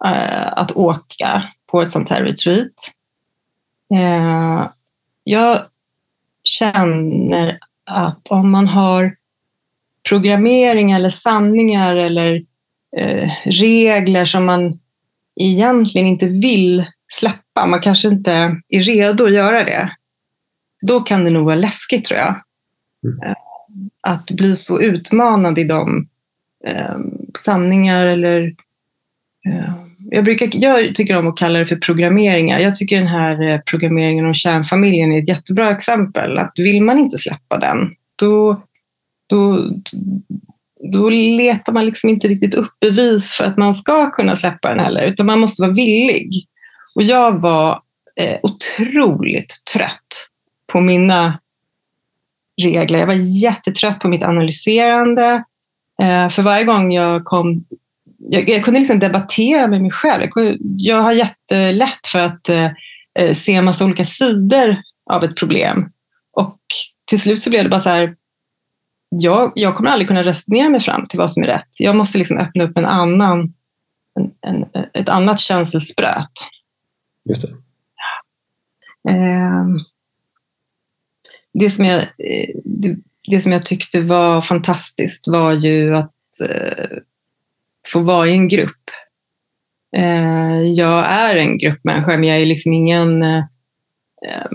eh, 0.06 0.54
att 0.54 0.72
åka 0.72 1.44
på 1.72 1.82
ett 1.82 1.92
sånt 1.92 2.10
här 2.10 2.24
retreat. 2.24 2.92
Eh, 3.94 4.70
jag 5.24 5.62
känner 6.44 7.60
att 7.86 8.28
om 8.28 8.52
man 8.52 8.68
har 8.68 9.16
programmering 10.10 10.92
eller 10.92 11.10
sanningar 11.10 11.96
eller 11.96 12.44
eh, 12.98 13.32
regler 13.46 14.26
som 14.26 14.46
man 14.46 14.80
egentligen 15.36 16.08
inte 16.08 16.28
vill 16.28 16.86
släppa, 17.14 17.66
man 17.66 17.82
kanske 17.82 18.08
inte 18.08 18.32
är 18.70 18.82
redo 18.82 19.26
att 19.26 19.34
göra 19.34 19.64
det, 19.64 19.92
då 20.88 21.00
kan 21.00 21.24
det 21.24 21.30
nog 21.30 21.46
vara 21.46 21.56
läskigt 21.56 22.06
tror 22.06 22.20
jag. 22.20 22.36
Mm. 23.04 23.36
Att 24.02 24.32
bli 24.32 24.56
så 24.56 24.82
utmanad 24.82 25.60
i 25.60 25.64
de 25.64 26.08
eh, 26.68 26.98
sanningar 27.38 28.06
eller 28.06 28.44
eh, 29.48 29.74
jag, 30.12 30.24
brukar, 30.24 30.50
jag 30.52 30.96
tycker 30.96 31.18
om 31.18 31.28
att 31.28 31.38
kalla 31.38 31.60
det 31.60 31.68
för 31.68 31.76
programmeringar. 31.76 32.60
Jag 32.60 32.76
tycker 32.76 32.98
den 32.98 33.08
här 33.08 33.48
eh, 33.48 33.60
programmeringen 33.60 34.26
om 34.26 34.34
kärnfamiljen 34.34 35.12
är 35.12 35.20
ett 35.20 35.28
jättebra 35.28 35.72
exempel. 35.72 36.38
Att 36.38 36.54
vill 36.56 36.84
man 36.84 37.00
inte 37.00 37.18
släppa 37.18 37.58
den, 37.58 37.96
då, 38.16 38.62
då, 39.28 39.70
då 40.94 41.10
letar 41.10 41.74
man 41.74 41.86
liksom 41.86 42.10
inte 42.10 42.28
riktigt 42.28 42.56
upp 42.56 42.80
bevis 42.80 43.34
för 43.34 43.46
att 43.46 43.58
man 43.58 43.74
ska 43.74 44.12
kunna 44.12 44.36
släppa 44.36 44.70
den 44.70 44.80
heller, 44.80 45.04
utan 45.04 45.26
man 45.26 45.40
måste 45.40 45.62
vara 45.62 45.72
villig. 45.72 46.48
Och 46.96 47.04
jag 47.04 47.42
var 47.42 47.82
eh, 48.16 48.38
otroligt 48.44 49.54
trött 49.74 50.30
på 50.74 50.82
mina 50.82 51.40
regler. 52.62 53.00
Jag 53.00 53.08
var 53.08 53.44
jättetrött 53.44 54.00
på 54.00 54.08
mitt 54.08 54.24
analyserande. 54.24 55.44
Eh, 56.02 56.30
för 56.30 56.42
varje 56.42 56.64
gång 56.64 56.94
jag 56.94 57.26
kom 57.26 57.66
jag, 58.30 58.50
jag, 58.50 58.64
kunde 58.64 58.80
liksom 58.80 59.00
debattera 59.00 59.68
med 59.68 59.82
mig 59.82 59.92
själv. 59.92 60.22
Jag, 60.22 60.32
kunde, 60.32 60.58
jag 60.60 61.02
har 61.02 61.12
jättelätt 61.12 62.08
för 62.08 62.20
att 62.20 62.50
eh, 62.50 62.72
eh, 63.20 63.34
se 63.34 63.56
en 63.56 63.66
massa 63.66 63.86
olika 63.86 64.06
sidor 64.06 64.78
av 65.10 65.24
ett 65.24 65.36
problem. 65.36 65.92
Och 66.32 66.60
till 67.06 67.22
slut 67.22 67.40
så 67.40 67.50
blev 67.50 67.64
det 67.64 67.70
bara 67.70 67.80
så 67.80 67.90
här, 67.90 68.16
jag, 69.10 69.52
jag 69.56 69.76
kommer 69.76 69.90
aldrig 69.90 70.08
kunna 70.08 70.24
resonera 70.24 70.70
mig 70.70 70.80
fram 70.80 71.08
till 71.08 71.20
vad 71.20 71.32
som 71.32 71.44
är 71.44 71.48
rätt. 71.48 71.70
Jag 71.80 71.96
måste 71.96 72.18
liksom 72.18 72.38
öppna 72.38 72.64
upp 72.64 72.78
en 72.78 72.86
annan, 72.86 73.54
en, 74.20 74.32
en, 74.42 74.66
ett 74.94 75.10
annat 75.10 75.40
känselspröt. 75.40 76.32
Just 77.30 77.42
det. 77.42 77.50
Eh, 79.10 79.66
det, 81.54 81.70
som 81.70 81.86
jag, 81.86 82.02
eh, 82.02 82.50
det, 82.64 82.96
det, 83.28 83.42
som 83.42 83.52
jag 83.52 83.66
tyckte 83.66 84.02
var 84.02 84.42
fantastiskt 84.42 85.28
var 85.28 85.54
ju 85.54 85.96
att 85.96 86.12
eh, 86.50 86.98
få 87.88 88.00
vara 88.00 88.28
i 88.28 88.32
en 88.32 88.48
grupp. 88.48 88.90
Eh, 89.96 90.62
jag 90.62 91.06
är 91.06 91.36
en 91.36 91.58
gruppmänniska, 91.58 92.12
men 92.12 92.30
jag 92.30 92.38
är 92.38 92.46
liksom 92.46 92.74
ingen 92.74 93.24
eh, 93.24 93.38
eh 94.28 94.48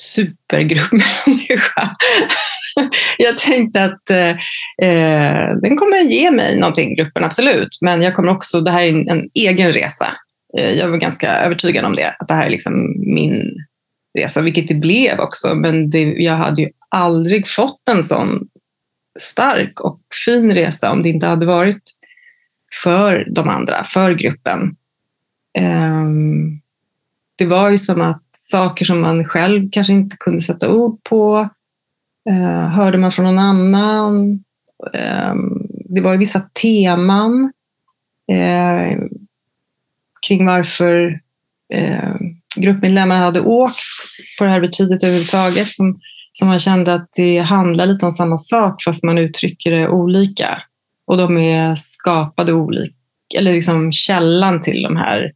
supergruppmänniska. 0.00 1.90
jag 3.18 3.38
tänkte 3.38 3.84
att 3.84 4.10
eh, 4.10 4.30
eh, 4.88 5.56
den 5.62 5.76
kommer 5.76 6.02
ge 6.02 6.30
mig 6.30 6.58
någonting, 6.58 6.96
gruppen, 6.96 7.24
absolut. 7.24 7.78
Men 7.80 8.02
jag 8.02 8.14
kommer 8.14 8.32
också, 8.32 8.60
det 8.60 8.70
här 8.70 8.82
är 8.82 8.88
en, 8.88 9.08
en 9.08 9.28
egen 9.34 9.72
resa. 9.72 10.06
Eh, 10.58 10.70
jag 10.70 10.88
var 10.88 10.96
ganska 10.96 11.32
övertygad 11.32 11.84
om 11.84 11.96
det, 11.96 12.16
att 12.18 12.28
det 12.28 12.34
här 12.34 12.46
är 12.46 12.50
liksom 12.50 12.72
min 13.14 13.42
resa, 14.18 14.40
vilket 14.40 14.68
det 14.68 14.74
blev 14.74 15.20
också. 15.20 15.54
Men 15.54 15.90
det, 15.90 16.02
jag 16.02 16.34
hade 16.34 16.62
ju 16.62 16.68
aldrig 16.88 17.48
fått 17.48 17.88
en 17.90 18.04
sån 18.04 18.48
stark 19.18 19.80
och 19.80 20.00
fin 20.26 20.52
resa 20.52 20.90
om 20.90 21.02
det 21.02 21.08
inte 21.08 21.26
hade 21.26 21.46
varit 21.46 21.82
för 22.82 23.26
de 23.30 23.48
andra, 23.48 23.84
för 23.84 24.12
gruppen. 24.12 24.76
Ehm, 25.58 26.60
det 27.36 27.46
var 27.46 27.70
ju 27.70 27.78
som 27.78 28.00
att 28.00 28.22
saker 28.40 28.84
som 28.84 29.00
man 29.00 29.24
själv 29.24 29.68
kanske 29.72 29.92
inte 29.92 30.16
kunde 30.16 30.40
sätta 30.40 30.72
ord 30.72 31.02
på 31.02 31.48
eh, 32.30 32.68
hörde 32.68 32.98
man 32.98 33.12
från 33.12 33.24
någon 33.24 33.38
annan. 33.38 34.44
Ehm, 34.94 35.66
det 35.84 36.00
var 36.00 36.12
ju 36.12 36.18
vissa 36.18 36.40
teman 36.40 37.52
eh, 38.32 38.98
kring 40.26 40.46
varför 40.46 41.20
eh, 41.74 42.14
gruppmedlemmar 42.60 43.16
hade 43.16 43.40
åkt 43.40 43.74
på 44.38 44.44
det 44.44 44.50
här 44.50 44.60
betydet 44.60 45.02
överhuvudtaget 45.02 45.66
som 45.66 46.00
som 46.32 46.48
man 46.48 46.58
kände 46.58 46.94
att 46.94 47.08
det 47.16 47.38
handlar 47.38 47.86
lite 47.86 48.06
om 48.06 48.12
samma 48.12 48.38
sak 48.38 48.82
fast 48.84 49.04
man 49.04 49.18
uttrycker 49.18 49.70
det 49.70 49.88
olika. 49.88 50.62
Och 51.06 51.16
de 51.16 51.38
är 51.38 51.74
skapade 51.76 52.52
olika, 52.52 52.94
eller 53.36 53.52
liksom 53.52 53.92
källan 53.92 54.60
till 54.60 54.82
de 54.82 54.96
här 54.96 55.32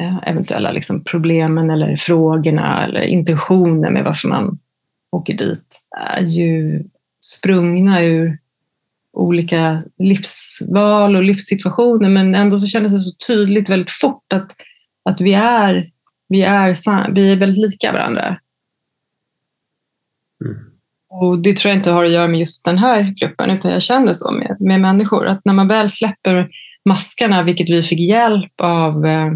eh, 0.00 0.28
eventuella 0.28 0.72
liksom 0.72 1.04
problemen 1.04 1.70
eller 1.70 1.96
frågorna 1.96 2.84
eller 2.84 3.00
intentionen 3.00 3.92
med 3.92 4.04
varför 4.04 4.28
man 4.28 4.58
åker 5.12 5.34
dit 5.34 5.80
är 6.16 6.22
ju 6.22 6.82
sprungna 7.20 8.02
ur 8.02 8.38
olika 9.12 9.82
livsval 9.98 11.16
och 11.16 11.24
livssituationer 11.24 12.08
men 12.08 12.34
ändå 12.34 12.58
så 12.58 12.66
kändes 12.66 12.92
det 12.92 12.98
så 12.98 13.32
tydligt 13.32 13.68
väldigt 13.68 13.90
fort 13.90 14.32
att, 14.32 14.52
att 15.04 15.20
vi, 15.20 15.34
är, 15.34 15.90
vi, 16.34 16.42
är, 16.42 17.12
vi 17.12 17.32
är 17.32 17.36
väldigt 17.36 17.70
lika 17.70 17.92
varandra. 17.92 18.38
Mm. 20.44 20.56
Och 21.10 21.38
Det 21.38 21.56
tror 21.56 21.70
jag 21.70 21.78
inte 21.78 21.90
har 21.90 22.04
att 22.04 22.10
göra 22.10 22.28
med 22.28 22.40
just 22.40 22.64
den 22.64 22.78
här 22.78 23.14
gruppen, 23.20 23.50
utan 23.50 23.70
jag 23.70 23.82
känner 23.82 24.12
så 24.12 24.32
med, 24.32 24.56
med 24.60 24.80
människor. 24.80 25.26
Att 25.26 25.44
när 25.44 25.52
man 25.52 25.68
väl 25.68 25.88
släpper 25.88 26.48
maskarna, 26.84 27.42
vilket 27.42 27.70
vi 27.70 27.82
fick 27.82 28.00
hjälp 28.00 28.60
av 28.60 29.06
eh, 29.06 29.32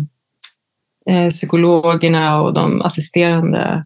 eh, 1.11 1.29
psykologerna 1.31 2.43
och 2.43 2.55
de 2.55 2.83
assisterande 2.83 3.85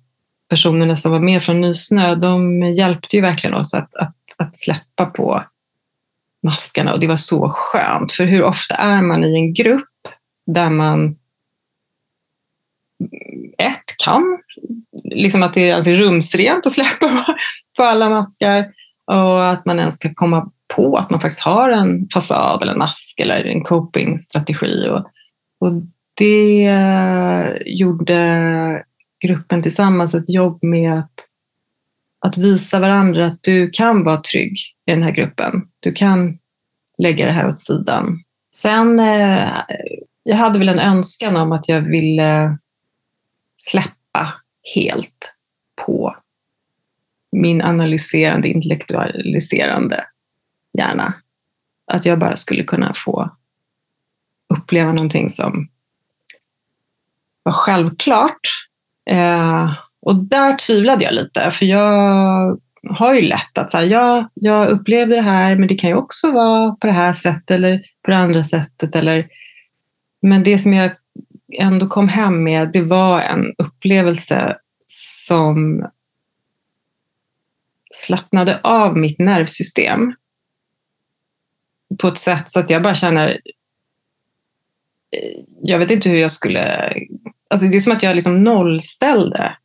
personerna 0.49 0.97
som 0.97 1.13
var 1.13 1.21
med 1.21 1.43
från 1.43 1.61
Nysnö, 1.61 2.15
de 2.15 2.63
hjälpte 2.63 3.17
ju 3.17 3.23
verkligen 3.23 3.57
oss 3.57 3.75
att, 3.75 3.97
att, 3.97 4.17
att 4.37 4.57
släppa 4.57 5.07
på 5.07 5.43
maskarna 6.43 6.93
och 6.93 7.01
det 7.01 7.07
var 7.07 7.17
så 7.17 7.51
skönt. 7.55 8.13
För 8.13 8.25
hur 8.25 8.43
ofta 8.43 8.75
är 8.75 9.03
man 9.03 9.25
i 9.25 9.35
en 9.35 9.55
grupp 9.55 9.89
där 10.47 10.71
man 10.71 11.17
ett, 13.59 14.05
kan, 14.05 14.39
liksom 15.05 15.43
att 15.43 15.55
det 15.55 15.71
är 15.71 15.75
alltså 15.75 15.91
rumsrent 15.91 16.67
att 16.67 16.73
släppa 16.73 17.11
på 17.77 17.83
alla 17.83 18.11
maskar 18.11 18.67
och 19.13 19.51
att 19.51 19.67
man 19.67 19.81
ens 19.81 19.95
ska 19.95 20.15
komma 20.15 20.51
på 20.77 20.97
att 20.97 21.11
man 21.11 21.21
faktiskt 21.21 21.43
har 21.43 21.71
en 21.71 22.09
fasad 22.15 22.63
eller 22.63 22.73
en 22.73 22.79
mask 22.79 23.21
eller 23.21 23.45
en 23.45 23.65
copingstrategi. 23.65 24.89
Och, 24.89 25.07
och 25.61 25.83
det 26.19 26.67
eh, 26.67 27.49
gjorde 27.67 28.85
gruppen 29.25 29.63
tillsammans 29.63 30.15
ett 30.15 30.31
jobb 30.31 30.59
med 30.63 30.99
att, 30.99 31.15
att 32.27 32.39
visa 32.39 32.81
varandra 32.81 33.27
att 33.27 33.43
du 33.43 33.71
kan 33.71 34.05
vara 34.05 34.17
trygg 34.17 34.57
i 34.87 34.91
den 34.91 35.03
här 35.03 35.13
gruppen. 35.13 35.53
Du 35.81 35.93
kan 35.93 36.39
lägga 36.99 37.27
det 37.27 37.33
här 37.33 37.49
åt 37.49 37.59
sidan. 37.59 38.19
Sen, 38.57 39.01
eh, 39.01 39.49
jag 40.23 40.37
hade 40.37 40.59
väl 40.59 40.69
en 40.69 40.79
önskan 40.79 41.37
om 41.37 41.53
att 41.53 41.69
jag 41.69 41.81
ville 41.81 42.57
släppa 43.71 44.35
helt 44.75 45.35
på 45.87 46.17
min 47.33 47.63
analyserande, 47.63 48.49
intellektualiserande 48.49 50.05
hjärna. 50.79 51.15
Att 51.87 52.07
jag 52.07 52.19
bara 52.19 52.37
skulle 52.37 52.65
kunna 52.65 52.93
få 52.97 53.31
uppleva 54.55 54.93
någonting 54.93 55.31
som 55.31 55.69
var 57.43 57.53
självklart. 57.53 58.41
Eh, 59.11 59.73
och 60.01 60.17
där 60.25 60.57
tvivlade 60.57 61.05
jag 61.05 61.15
lite, 61.15 61.51
för 61.51 61.67
jag 61.67 62.61
har 62.91 63.15
ju 63.15 63.21
lätt 63.21 63.59
att 63.59 63.71
säga, 63.71 63.85
ja, 63.85 64.29
jag 64.35 64.69
upplever 64.69 65.17
det 65.17 65.23
här, 65.23 65.57
men 65.57 65.69
det 65.69 65.75
kan 65.75 65.91
ju 65.91 65.97
också 65.97 66.33
vara 66.33 66.71
på 66.71 66.87
det 66.87 66.93
här 66.93 67.13
sättet 67.13 67.51
eller 67.51 67.79
på 68.05 68.11
det 68.11 68.17
andra 68.17 68.45
sättet. 68.45 68.97
Eller, 68.97 69.27
men 70.23 70.43
det 70.43 70.59
som 70.59 70.73
jag 70.73 70.91
ändå 71.59 71.87
kom 71.87 72.09
hem 72.09 72.45
med, 72.45 72.71
det 72.73 72.83
var 72.83 73.21
en 73.21 73.55
upplevelse 73.59 74.57
som 74.87 75.87
slappnade 77.95 78.61
av 78.63 78.97
mitt 78.97 79.19
nervsystem 79.19 80.15
på 81.99 82.09
ett 82.09 82.19
sätt 82.19 82.53
så 82.53 82.61
att 82.61 82.71
jag 82.71 82.83
bara 82.83 82.95
känner... 82.95 83.29
Eh, 85.17 85.41
jag 85.63 85.79
vet 85.79 85.91
inte 85.91 86.09
hur 86.09 86.19
jag 86.19 86.33
skulle... 86.33 86.93
Alltså 87.51 87.67
det 87.67 87.77
är 87.77 87.81
som 87.81 87.93
att 87.93 88.03
jag 88.03 88.15
liksom 88.15 88.45
nollställde 88.45 89.57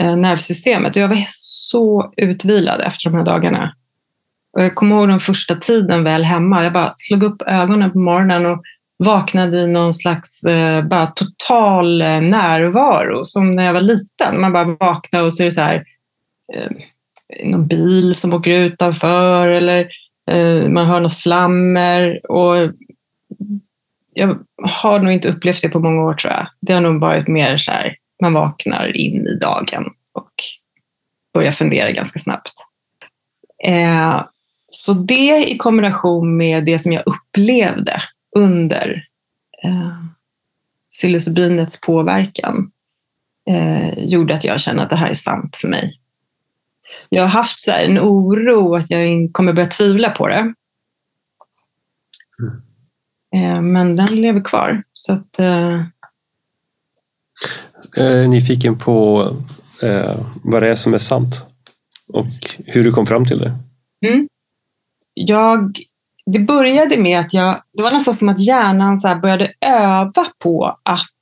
eh, 0.00 0.16
nervsystemet. 0.16 0.96
Jag 0.96 1.08
var 1.08 1.24
så 1.28 2.12
utvilad 2.16 2.80
efter 2.80 3.10
de 3.10 3.16
här 3.16 3.24
dagarna. 3.24 3.74
Och 4.52 4.64
jag 4.64 4.74
kommer 4.74 4.96
ihåg 4.96 5.08
den 5.08 5.20
första 5.20 5.54
tiden 5.54 6.04
väl 6.04 6.24
hemma. 6.24 6.64
Jag 6.64 6.72
bara 6.72 6.94
slog 6.96 7.22
upp 7.22 7.42
ögonen 7.42 7.90
på 7.90 7.98
morgonen 7.98 8.46
och 8.46 8.62
vaknade 8.98 9.58
i 9.60 9.66
någon 9.66 9.94
slags 9.94 10.44
eh, 10.44 10.84
bara 10.84 11.06
total 11.06 12.02
eh, 12.02 12.20
närvaro, 12.20 13.24
som 13.24 13.54
när 13.54 13.64
jag 13.66 13.72
var 13.72 13.80
liten. 13.80 14.40
Man 14.40 14.52
bara 14.52 14.64
vaknar 14.64 15.24
och 15.24 15.34
så 15.34 15.42
är 15.42 15.44
det 15.44 15.52
så 15.52 15.60
här, 15.60 15.84
eh, 16.54 16.70
någon 17.44 17.66
bil 17.66 18.14
som 18.14 18.34
åker 18.34 18.50
utanför 18.50 19.48
eller 19.48 19.88
eh, 20.30 20.68
man 20.68 20.86
hör 20.86 21.00
något 21.00 21.12
slammer. 21.12 22.30
Och 22.30 22.72
jag 24.14 24.38
har 24.62 24.98
nog 24.98 25.12
inte 25.12 25.28
upplevt 25.28 25.62
det 25.62 25.68
på 25.68 25.80
många 25.80 26.02
år 26.02 26.14
tror 26.14 26.32
jag. 26.32 26.46
Det 26.60 26.72
har 26.72 26.80
nog 26.80 27.00
varit 27.00 27.28
mer 27.28 27.58
så 27.58 27.70
här, 27.70 27.96
man 28.22 28.32
vaknar 28.32 28.96
in 28.96 29.26
i 29.26 29.38
dagen 29.40 29.84
och 30.14 30.32
börjar 31.34 31.52
fundera 31.52 31.90
ganska 31.90 32.18
snabbt. 32.18 32.52
Eh, 33.64 34.22
så 34.70 34.92
det 34.92 35.50
i 35.50 35.56
kombination 35.56 36.36
med 36.36 36.64
det 36.64 36.78
som 36.78 36.92
jag 36.92 37.02
upplevde 37.06 38.00
under 38.36 39.04
eh, 39.62 39.92
psilocybinets 40.90 41.80
påverkan 41.80 42.70
eh, 43.50 43.98
gjorde 43.98 44.34
att 44.34 44.44
jag 44.44 44.60
kände 44.60 44.82
att 44.82 44.90
det 44.90 44.96
här 44.96 45.10
är 45.10 45.14
sant 45.14 45.56
för 45.56 45.68
mig. 45.68 46.00
Jag 47.08 47.22
har 47.22 47.28
haft 47.28 47.60
så 47.60 47.72
en 47.72 47.98
oro 47.98 48.74
att 48.74 48.90
jag 48.90 49.30
kommer 49.32 49.52
börja 49.52 49.68
tvivla 49.68 50.10
på 50.10 50.28
det. 50.28 50.54
Mm. 52.38 52.62
Eh, 53.34 53.62
men 53.62 53.96
den 53.96 54.06
lever 54.06 54.40
kvar. 54.40 54.82
Så 54.92 55.12
att, 55.12 55.38
eh... 55.38 55.84
Jag 57.96 58.30
nyfiken 58.30 58.78
på 58.78 59.26
eh, 59.82 60.20
vad 60.44 60.62
det 60.62 60.70
är 60.70 60.76
som 60.76 60.94
är 60.94 60.98
sant 60.98 61.46
och 62.08 62.26
hur 62.66 62.84
du 62.84 62.92
kom 62.92 63.06
fram 63.06 63.24
till 63.24 63.38
det. 63.38 63.52
Mm. 64.06 64.28
Jag, 65.14 65.78
det 66.26 66.38
började 66.38 66.96
med 66.96 67.20
att 67.20 67.34
jag, 67.34 67.62
det 67.72 67.82
var 67.82 67.90
nästan 67.90 68.14
som 68.14 68.28
att 68.28 68.46
hjärnan 68.46 68.98
så 68.98 69.14
började 69.14 69.52
öva 69.60 70.26
på 70.42 70.78
att 70.82 71.12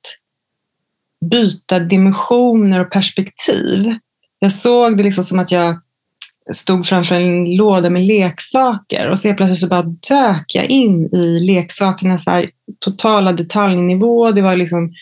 byta 1.31 1.79
dimensioner 1.79 2.81
och 2.81 2.91
perspektiv. 2.91 3.95
Jag 4.39 4.53
såg 4.53 4.97
det 4.97 5.03
liksom 5.03 5.25
som 5.25 5.39
att 5.39 5.51
jag 5.51 5.79
stod 6.53 6.87
framför 6.87 7.15
en 7.15 7.57
låda 7.57 7.91
med 7.91 8.03
leksaker 8.03 9.11
och 9.11 9.19
så 9.19 9.35
plötsligt 9.35 9.59
så 9.59 9.69
bara 9.69 9.83
dök 9.83 10.55
jag 10.55 10.65
in 10.65 11.15
i 11.15 11.41
leksakernas 11.41 12.25
totala 12.79 13.33
detaljnivå. 13.33 14.31
Det 14.31 14.43
var 14.43 14.57
liksom 14.57 14.93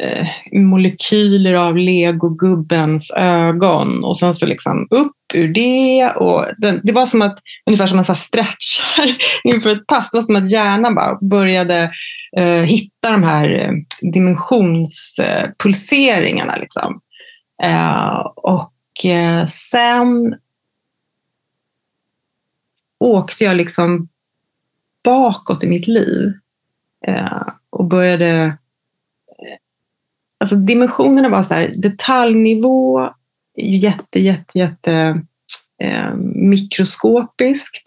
eh, 0.00 0.26
molekyler 0.52 1.54
av 1.54 1.76
legogubbens 1.76 3.12
ögon 3.16 4.04
och 4.04 4.18
sen 4.18 4.34
så 4.34 4.46
liksom 4.46 4.88
upp 4.90 5.15
ur 5.34 5.48
det. 5.48 6.10
Och 6.10 6.44
den, 6.58 6.80
det 6.84 6.92
var 6.92 7.06
som 7.06 7.22
att, 7.22 7.38
ungefär 7.66 7.86
som 7.86 7.96
man 7.96 8.04
stretchar 8.04 9.16
inför 9.44 9.70
ett 9.70 9.86
pass. 9.86 10.10
Det 10.10 10.16
var 10.16 10.22
som 10.22 10.36
att 10.36 10.50
hjärnan 10.50 10.94
bara 10.94 11.18
började 11.20 11.90
eh, 12.36 12.62
hitta 12.62 13.10
de 13.10 13.22
här 13.22 13.50
eh, 13.50 13.72
dimensionspulseringarna. 14.12 16.54
Eh, 16.54 16.60
liksom. 16.60 17.00
Eh, 17.62 18.26
och 18.36 19.04
eh, 19.04 19.44
sen 19.44 20.36
åkte 22.98 23.44
jag 23.44 23.56
liksom 23.56 24.08
bakåt 25.04 25.64
i 25.64 25.68
mitt 25.68 25.88
liv 25.88 26.32
eh, 27.06 27.42
och 27.70 27.84
började... 27.84 28.30
Eh, 28.36 28.52
alltså 30.40 30.56
dimensionerna 30.56 31.28
var 31.28 31.42
så 31.42 31.54
här, 31.54 31.72
detaljnivå, 31.76 33.14
jätte, 33.56 34.20
jätte, 34.20 34.58
jätte 34.58 35.22
eh, 35.82 36.14
mikroskopiskt 36.34 37.82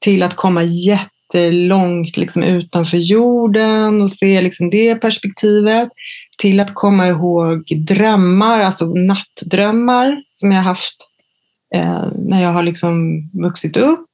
till 0.00 0.22
att 0.22 0.36
komma 0.36 0.62
jättelångt 0.62 2.16
liksom, 2.16 2.42
utanför 2.42 2.98
jorden 2.98 4.02
och 4.02 4.10
se 4.10 4.42
liksom, 4.42 4.70
det 4.70 4.94
perspektivet 4.94 5.88
till 6.38 6.60
att 6.60 6.74
komma 6.74 7.06
ihåg 7.06 7.64
drömmar, 7.86 8.60
alltså 8.60 8.84
nattdrömmar 8.84 10.22
som 10.30 10.52
jag 10.52 10.62
haft 10.62 10.96
eh, 11.74 12.04
när 12.16 12.42
jag 12.42 12.52
har 12.52 12.62
liksom 12.62 13.22
vuxit 13.32 13.76
upp 13.76 14.06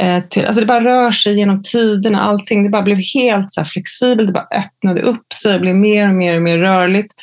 Eh, 0.00 0.22
till, 0.22 0.44
alltså 0.44 0.60
det 0.60 0.66
bara 0.66 0.84
rör 0.84 1.10
sig 1.10 1.38
genom 1.38 1.62
tiderna, 1.62 2.20
allting. 2.20 2.64
Det 2.64 2.70
bara 2.70 2.82
blev 2.82 2.98
helt 3.14 3.52
så 3.52 3.64
flexibelt, 3.64 4.26
det 4.26 4.32
bara 4.32 4.58
öppnade 4.58 5.00
upp 5.00 5.32
sig 5.42 5.54
och 5.54 5.60
blev 5.60 5.74
mer 5.74 6.08
och 6.08 6.14
mer 6.14 6.36
och 6.36 6.42
mer 6.42 6.58
rörligt. 6.58 7.14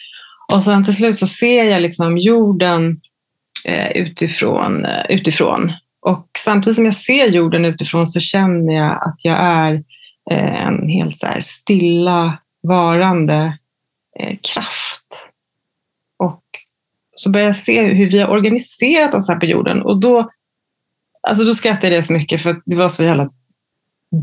Och 0.53 0.63
sen 0.63 0.83
till 0.83 0.95
slut 0.95 1.17
så 1.17 1.27
ser 1.27 1.63
jag 1.63 1.81
liksom 1.81 2.17
jorden 2.17 3.01
eh, 3.65 3.91
utifrån, 3.91 4.85
eh, 4.85 5.05
utifrån. 5.09 5.71
Och 5.99 6.27
samtidigt 6.37 6.75
som 6.75 6.85
jag 6.85 6.95
ser 6.95 7.27
jorden 7.27 7.65
utifrån 7.65 8.07
så 8.07 8.19
känner 8.19 8.73
jag 8.73 8.91
att 8.91 9.17
jag 9.23 9.37
är 9.39 9.83
eh, 10.31 10.67
en 10.67 10.89
helt 10.89 11.17
så 11.17 11.27
stilla 11.39 12.37
varande 12.63 13.57
eh, 14.19 14.37
kraft. 14.53 15.31
Och 16.17 16.43
så 17.15 17.29
börjar 17.29 17.47
jag 17.47 17.55
se 17.55 17.83
hur 17.83 18.09
vi 18.09 18.19
har 18.19 18.29
organiserat 18.29 19.13
oss 19.13 19.29
här 19.29 19.35
på 19.35 19.45
jorden 19.45 19.81
och 19.81 19.99
då 19.99 20.29
Alltså 21.27 21.43
då 21.43 21.53
skrattade 21.53 21.95
jag 21.95 22.05
så 22.05 22.13
mycket 22.13 22.41
för 22.41 22.55
det 22.65 22.75
var 22.75 22.89
så 22.89 23.03
jävla 23.03 23.29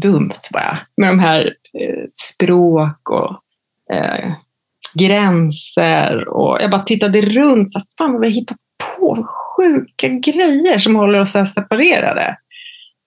dumt 0.02 0.40
bara. 0.52 0.78
Med 0.96 1.08
de 1.08 1.18
här 1.18 1.54
eh, 1.80 2.04
språk 2.12 3.10
och 3.10 3.40
eh, 3.94 4.32
gränser. 4.94 6.28
Och 6.28 6.58
jag 6.60 6.70
bara 6.70 6.82
tittade 6.82 7.20
runt. 7.20 7.72
Så, 7.72 7.82
Fan 7.98 8.12
vad 8.12 8.20
vi 8.20 8.26
har 8.26 8.34
hittat 8.34 8.56
på 8.98 9.24
sjuka 9.26 10.08
grejer 10.08 10.78
som 10.78 10.96
håller 10.96 11.20
oss 11.20 11.34
här 11.34 11.46
separerade. 11.46 12.36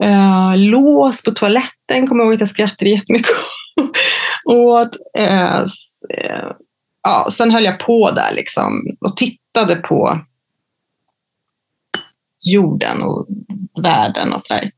Uh, 0.04 0.58
lås 0.58 1.24
på 1.24 1.32
toaletten 1.32 2.08
kommer 2.08 2.24
jag 2.24 2.28
ihåg 2.28 2.34
att 2.34 2.40
jag 2.40 2.50
skrattade 2.50 2.90
jättemycket 2.90 3.32
åt. 4.46 4.98
Uh, 5.20 5.62
uh, 5.62 6.52
ja, 7.04 7.28
sen 7.32 7.52
höll 7.52 7.66
jag 7.66 7.80
på 7.80 8.12
där 8.12 8.34
liksom 8.34 8.82
och 9.02 9.18
tittade 9.18 9.76
på 9.76 10.20
jorden 12.46 13.02
och 13.02 13.28
världen 13.84 14.34
och 14.34 14.42
sådär. 14.42 14.72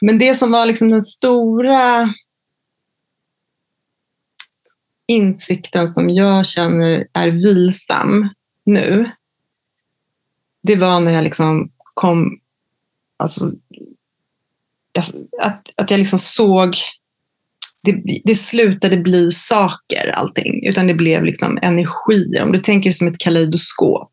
Men 0.00 0.18
det 0.18 0.34
som 0.34 0.52
var 0.52 0.66
liksom 0.66 0.90
den 0.90 1.02
stora 1.02 2.08
insikten 5.08 5.88
som 5.88 6.10
jag 6.10 6.46
känner 6.46 7.06
är 7.12 7.28
vilsam 7.30 8.28
nu, 8.64 9.10
det 10.62 10.76
var 10.76 11.00
när 11.00 11.12
jag 11.12 11.24
liksom 11.24 11.70
kom, 11.94 12.40
alltså, 13.16 13.52
att, 15.42 15.72
att 15.76 15.90
jag 15.90 15.98
liksom 15.98 16.18
såg, 16.18 16.76
det, 17.82 18.20
det 18.24 18.34
slutade 18.34 18.96
bli 18.96 19.30
saker 19.30 20.08
allting, 20.08 20.66
utan 20.66 20.86
det 20.86 20.94
blev 20.94 21.24
liksom 21.24 21.58
energier. 21.62 22.42
Om 22.42 22.52
du 22.52 22.58
tänker 22.58 22.90
som 22.90 23.08
ett 23.08 23.18
kaleidoskop 23.18 24.12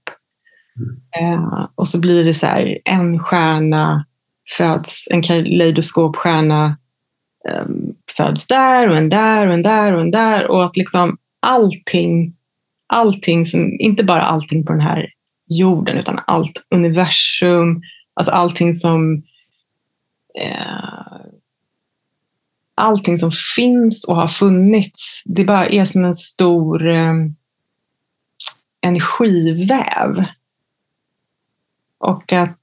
Eh, 1.19 1.67
och 1.75 1.87
så 1.87 1.99
blir 1.99 2.25
det 2.25 2.33
så 2.33 2.45
här, 2.45 2.77
en 2.85 3.19
stjärna 3.19 4.05
föds, 4.57 5.07
en 5.11 5.21
kaleidoskopstjärna 5.21 6.77
Ehm, 7.49 7.93
föds 8.17 8.47
där 8.47 8.89
och 8.89 8.97
en 8.97 9.09
där 9.09 9.47
och 9.47 9.53
en 9.53 9.63
där 9.63 9.95
och 9.95 10.01
en 10.01 10.11
där. 10.11 10.51
Och 10.51 10.65
att 10.65 10.77
liksom 10.77 11.17
allting, 11.39 12.35
allting 12.87 13.45
som, 13.45 13.77
inte 13.79 14.03
bara 14.03 14.21
allting 14.21 14.65
på 14.65 14.71
den 14.71 14.81
här 14.81 15.09
jorden, 15.47 15.97
utan 15.97 16.19
allt 16.27 16.65
universum, 16.69 17.81
alltså 18.13 18.31
allting 18.31 18.75
som 18.75 19.23
eh, 20.41 21.25
allting 22.75 23.19
som 23.19 23.31
finns 23.55 24.05
och 24.07 24.15
har 24.15 24.27
funnits, 24.27 25.21
det 25.25 25.45
bara 25.45 25.65
är 25.65 25.85
som 25.85 26.05
en 26.05 26.13
stor 26.13 26.87
eh, 26.87 27.13
energiväv 28.81 30.25
och 31.97 32.33
att 32.33 32.59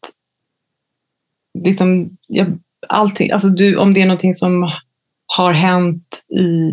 liksom, 1.58 2.16
jag, 2.26 2.58
allting, 2.88 3.30
alltså 3.30 3.48
du, 3.48 3.76
om 3.76 3.94
det 3.94 4.02
är 4.02 4.06
någonting 4.06 4.34
som 4.34 4.70
har 5.36 5.52
hänt 5.52 6.22
i, 6.38 6.72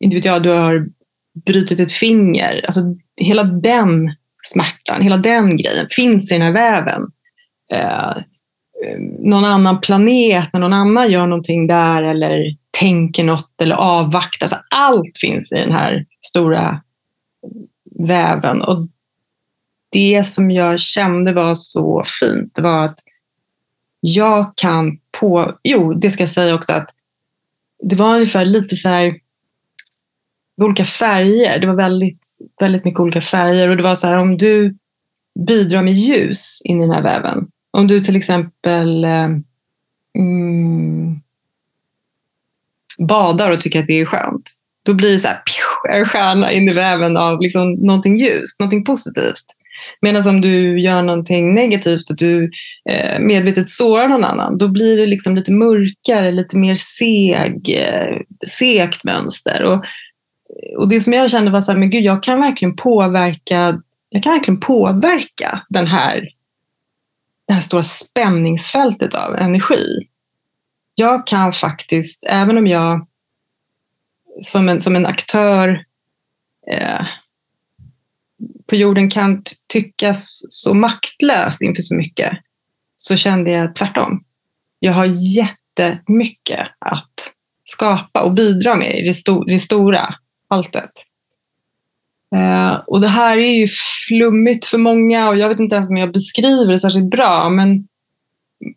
inte 0.00 0.16
vet 0.16 0.24
jag, 0.24 0.42
du 0.42 0.50
har 0.50 0.86
brutit 1.46 1.80
ett 1.80 1.92
finger. 1.92 2.64
Alltså 2.64 2.80
hela 3.20 3.44
den 3.44 4.14
smärtan, 4.44 5.02
hela 5.02 5.16
den 5.16 5.56
grejen 5.56 5.86
finns 5.90 6.32
i 6.32 6.34
den 6.34 6.42
här 6.42 6.52
väven. 6.52 7.02
Eh, 7.72 8.08
eh 8.08 8.98
någon 9.18 9.44
annan 9.44 9.80
planet, 9.80 10.52
när 10.52 10.60
någon 10.60 10.72
annan 10.72 11.10
gör 11.10 11.26
någonting 11.26 11.66
där 11.66 12.02
eller 12.02 12.44
tänker 12.80 13.24
något 13.24 13.60
eller 13.62 13.76
avvaktar. 13.76 14.44
Alltså 14.44 14.60
allt 14.70 15.18
finns 15.20 15.52
i 15.52 15.54
den 15.54 15.72
här 15.72 16.04
stora 16.26 16.80
väven. 17.98 18.62
Och 18.62 18.86
det 19.92 20.26
som 20.26 20.50
jag 20.50 20.80
kände 20.80 21.32
var 21.32 21.54
så 21.54 22.04
fint 22.20 22.52
det 22.54 22.62
var 22.62 22.84
att 22.84 22.98
jag 24.06 24.52
kan 24.56 24.98
på... 25.20 25.52
Jo, 25.62 25.94
det 25.94 26.10
ska 26.10 26.22
jag 26.22 26.30
säga 26.30 26.54
också 26.54 26.72
att 26.72 26.90
det 27.82 27.96
var 27.96 28.14
ungefär 28.14 28.44
lite 28.44 28.76
så 28.76 28.88
här 28.88 29.14
olika 30.60 30.84
färger. 30.84 31.58
Det 31.58 31.66
var 31.66 31.74
väldigt 31.74 32.20
väldigt 32.60 32.84
mycket 32.84 33.00
olika 33.00 33.20
färger 33.20 33.68
och 33.68 33.76
det 33.76 33.82
var 33.82 33.94
så 33.94 34.06
här 34.06 34.18
om 34.18 34.36
du 34.36 34.76
bidrar 35.46 35.82
med 35.82 35.92
ljus 35.92 36.62
in 36.64 36.78
i 36.78 36.80
den 36.80 36.94
här 36.94 37.02
väven. 37.02 37.46
Om 37.70 37.86
du 37.86 38.00
till 38.00 38.16
exempel 38.16 39.04
eh, 39.04 39.28
mm, 40.18 41.20
badar 42.98 43.50
och 43.52 43.60
tycker 43.60 43.80
att 43.80 43.86
det 43.86 44.00
är 44.00 44.06
skönt, 44.06 44.50
då 44.82 44.94
blir 44.94 45.12
det 45.12 45.18
så 45.18 45.28
här, 45.28 45.36
pju, 45.36 45.96
en 45.98 46.06
stjärna 46.06 46.52
in 46.52 46.68
i 46.68 46.72
väven 46.72 47.16
av 47.16 47.40
liksom 47.40 47.72
någonting 47.72 48.16
ljust, 48.16 48.60
någonting 48.60 48.84
positivt. 48.84 49.44
Medan 50.00 50.28
om 50.28 50.40
du 50.40 50.80
gör 50.80 51.02
någonting 51.02 51.54
negativt, 51.54 52.10
att 52.10 52.18
du 52.18 52.50
eh, 52.90 53.20
medvetet 53.20 53.68
sårar 53.68 54.08
någon 54.08 54.24
annan, 54.24 54.58
då 54.58 54.68
blir 54.68 54.96
det 54.96 55.06
liksom 55.06 55.34
lite 55.34 55.52
mörkare, 55.52 56.30
lite 56.30 56.56
mer 56.56 56.74
seg, 56.74 57.78
eh, 57.78 58.16
segt 58.46 59.04
mönster. 59.04 59.62
Och, 59.62 59.74
eh, 59.74 60.78
och 60.78 60.88
det 60.88 61.00
som 61.00 61.12
jag 61.12 61.30
kände 61.30 61.50
var 61.50 61.62
så 61.62 61.72
här, 61.72 61.78
men 61.78 61.90
gud, 61.90 62.04
jag 62.04 62.22
kan 62.22 62.40
verkligen 62.40 62.76
påverka, 62.76 63.80
jag 64.08 64.22
kan 64.22 64.32
verkligen 64.32 64.60
påverka 64.60 65.62
den 65.68 65.86
här, 65.86 66.28
det 67.48 67.54
här 67.54 67.60
stora 67.60 67.82
spänningsfältet 67.82 69.14
av 69.14 69.36
energi. 69.36 69.98
Jag 70.94 71.26
kan 71.26 71.52
faktiskt, 71.52 72.26
även 72.28 72.58
om 72.58 72.66
jag 72.66 73.06
som 74.40 74.68
en, 74.68 74.80
som 74.80 74.96
en 74.96 75.06
aktör 75.06 75.84
eh, 76.70 77.06
på 78.66 78.76
jorden 78.76 79.10
kan 79.10 79.42
tyckas 79.72 80.46
så 80.48 80.74
maktlös 80.74 81.62
inför 81.62 81.82
så 81.82 81.94
mycket, 81.94 82.32
så 82.96 83.16
kände 83.16 83.50
jag 83.50 83.74
tvärtom. 83.74 84.24
Jag 84.78 84.92
har 84.92 85.06
jättemycket 85.36 86.68
att 86.78 87.32
skapa 87.64 88.22
och 88.22 88.32
bidra 88.32 88.74
med 88.74 88.98
i 88.98 89.06
det, 89.06 89.14
sto 89.14 89.44
det 89.44 89.58
stora 89.58 90.14
alltet. 90.48 90.90
Eh, 92.34 92.74
och 92.86 93.00
det 93.00 93.08
här 93.08 93.38
är 93.38 93.58
ju 93.58 93.66
flummigt 94.08 94.66
för 94.66 94.78
många 94.78 95.28
och 95.28 95.36
jag 95.36 95.48
vet 95.48 95.60
inte 95.60 95.76
ens 95.76 95.90
om 95.90 95.96
jag 95.96 96.12
beskriver 96.12 96.72
det 96.72 96.78
särskilt 96.78 97.10
bra, 97.10 97.48
men 97.48 97.86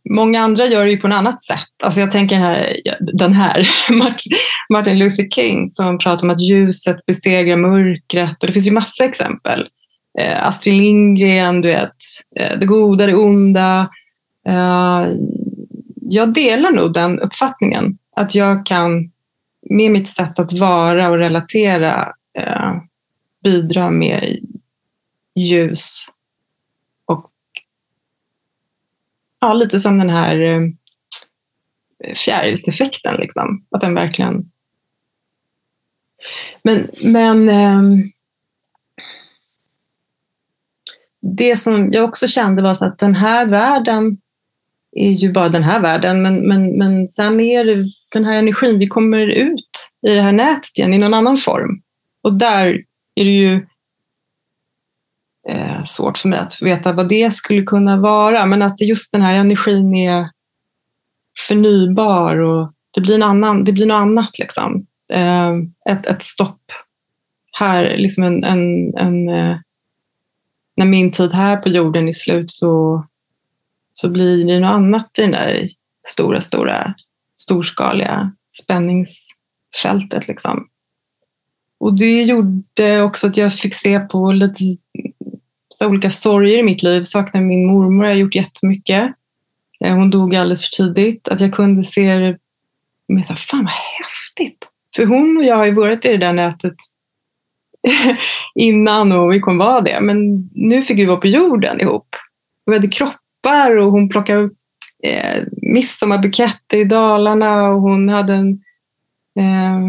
många 0.10 0.41
andra 0.41 0.65
gör 0.65 0.86
det 0.86 0.91
ju 0.91 0.97
på 0.97 1.08
ett 1.08 1.13
annat 1.13 1.41
sätt. 1.41 1.84
Alltså 1.84 2.00
jag 2.00 2.12
tänker 2.12 2.36
den 2.36 2.45
här, 2.45 2.78
den 3.00 3.34
här 3.34 3.69
Martin 4.69 5.00
Luther 5.00 5.30
King 5.30 5.67
som 5.67 5.97
pratar 5.97 6.23
om 6.23 6.30
att 6.30 6.41
ljuset 6.41 7.06
besegrar 7.06 7.56
mörkret 7.56 8.43
och 8.43 8.47
det 8.47 8.54
finns 8.54 8.67
ju 8.67 8.71
massa 8.71 9.06
exempel. 9.06 9.67
Eh, 10.17 10.47
Astrid 10.47 10.73
Lindgren, 10.82 11.62
du 11.62 11.67
vet, 11.67 11.95
eh, 12.39 12.60
det 12.60 12.65
goda, 12.65 13.06
det 13.06 13.15
onda. 13.15 13.89
Eh, 14.47 15.08
jag 16.01 16.34
delar 16.34 16.71
nog 16.71 16.93
den 16.93 17.19
uppfattningen 17.19 17.97
att 18.15 18.36
jag 18.36 18.65
kan 18.65 19.12
med 19.69 19.91
mitt 19.91 20.08
sätt 20.08 20.39
att 20.39 20.53
vara 20.53 21.10
och 21.10 21.17
relatera 21.17 22.13
eh, 22.39 22.75
bidra 23.43 23.89
med 23.89 24.38
ljus 25.36 26.06
och 27.06 27.30
ja, 29.39 29.53
lite 29.53 29.80
som 29.80 29.97
den 29.97 30.10
här 30.10 30.39
eh, 30.39 30.62
fjärilseffekten, 32.13 33.15
liksom. 33.15 33.65
att 33.71 33.82
den 33.82 33.93
verkligen 33.93 34.51
men, 36.63 36.88
men 37.01 37.49
ehm, 37.49 38.03
det 41.35 41.55
som 41.55 41.93
jag 41.93 42.05
också 42.05 42.27
kände 42.27 42.61
var 42.61 42.73
så 42.73 42.85
att 42.85 42.99
den 42.99 43.15
här 43.15 43.45
världen 43.45 44.17
är 44.91 45.11
ju 45.11 45.31
bara 45.31 45.49
den 45.49 45.63
här 45.63 45.79
världen, 45.79 46.21
men, 46.21 46.47
men, 46.47 46.77
men 46.77 47.07
sen 47.07 47.39
är 47.39 47.63
det 47.65 47.85
den 48.13 48.25
här 48.25 48.37
energin, 48.37 48.79
vi 48.79 48.87
kommer 48.87 49.27
ut 49.27 49.89
i 50.07 50.15
det 50.15 50.21
här 50.21 50.31
nätet 50.31 50.77
igen 50.77 50.93
i 50.93 50.97
någon 50.97 51.13
annan 51.13 51.37
form. 51.37 51.81
Och 52.23 52.33
där 52.33 52.65
är 53.15 53.23
det 53.25 53.37
ju 53.37 53.65
eh, 55.49 55.83
svårt 55.83 56.17
för 56.17 56.29
mig 56.29 56.39
att 56.39 56.61
veta 56.61 56.93
vad 56.93 57.09
det 57.09 57.33
skulle 57.33 57.61
kunna 57.61 57.97
vara, 57.97 58.45
men 58.45 58.61
att 58.61 58.81
just 58.81 59.11
den 59.11 59.21
här 59.21 59.33
energin 59.33 59.95
är 59.95 60.29
förnybar 61.47 62.39
och 62.39 62.71
det 62.93 63.01
blir, 63.01 63.15
en 63.15 63.23
annan, 63.23 63.63
det 63.63 63.71
blir 63.71 63.85
något 63.85 64.01
annat. 64.01 64.39
Liksom. 64.39 64.85
Eh, 65.13 65.53
ett, 65.89 66.07
ett 66.07 66.23
stopp 66.23 66.61
här, 67.51 67.97
liksom 67.97 68.23
en, 68.23 68.43
en, 68.43 68.93
en 68.97 69.29
eh, 69.29 69.57
när 70.77 70.85
min 70.85 71.11
tid 71.11 71.33
här 71.33 71.57
på 71.57 71.69
jorden 71.69 72.07
är 72.07 72.11
slut 72.11 72.51
så, 72.51 73.05
så 73.93 74.09
blir 74.09 74.45
det 74.45 74.59
något 74.59 74.67
annat 74.67 75.19
i 75.19 75.21
det 75.21 75.31
där 75.31 75.67
stora, 76.07 76.41
stora, 76.41 76.93
storskaliga 77.37 78.31
spänningsfältet. 78.63 80.27
Liksom. 80.27 80.67
Och 81.79 81.97
det 81.97 82.21
gjorde 82.21 83.01
också 83.01 83.27
att 83.27 83.37
jag 83.37 83.53
fick 83.53 83.75
se 83.75 83.99
på 83.99 84.31
lite 84.31 84.63
så 85.67 85.87
olika 85.87 86.09
sorger 86.09 86.57
i 86.57 86.63
mitt 86.63 86.83
liv. 86.83 87.03
Saknar 87.03 87.41
min 87.41 87.67
mormor, 87.67 88.05
jag 88.05 88.13
har 88.13 88.19
gjort 88.19 88.35
jättemycket. 88.35 89.13
Eh, 89.83 89.95
hon 89.95 90.09
dog 90.09 90.35
alldeles 90.35 90.61
för 90.61 90.83
tidigt. 90.83 91.27
Att 91.27 91.41
jag 91.41 91.53
kunde 91.53 91.83
se 91.83 92.15
det 92.15 92.37
med 93.07 93.25
så 93.25 93.33
här, 93.33 93.37
fan 93.37 93.63
vad 93.63 93.73
häftigt. 93.73 94.67
För 94.95 95.05
hon 95.05 95.37
och 95.37 95.43
jag 95.43 95.55
har 95.55 95.65
ju 95.65 95.71
varit 95.71 96.05
i 96.05 96.11
det 96.11 96.17
där 96.17 96.33
nätet 96.33 96.75
innan 98.56 99.12
och 99.12 99.34
vi 99.34 99.39
kommer 99.39 99.65
vara 99.65 99.82
det. 99.82 99.97
Men 100.02 100.50
nu 100.54 100.82
fick 100.82 101.00
vi 101.00 101.06
vara 101.06 101.17
på 101.17 101.28
jorden 101.28 101.82
ihop. 101.82 102.15
Vi 102.65 102.73
hade 102.73 102.88
kroppar 102.88 103.78
och 103.78 103.91
hon 103.91 104.10
plockade 104.10 104.50
eh, 105.04 105.43
midsommarbuketter 105.62 106.78
i 106.78 106.84
Dalarna 106.84 107.69
och 107.69 107.82
hon 107.82 108.10
hade 108.10 108.34
en 108.34 108.52
eh, 109.39 109.80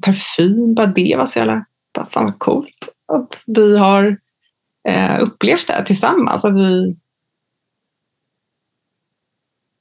parfym. 0.00 0.74
Bara 0.74 0.86
det 0.86 1.14
var 1.18 1.26
så 1.26 1.38
jävla, 1.38 1.64
bara, 1.94 2.06
fan 2.06 2.24
vad 2.24 2.38
coolt 2.38 2.88
att 3.12 3.42
vi 3.46 3.78
har 3.78 4.16
eh, 4.88 5.18
upplevt 5.20 5.66
det 5.66 5.72
här 5.72 5.82
tillsammans. 5.82 6.44
Att 6.44 6.54
vi, 6.54 6.96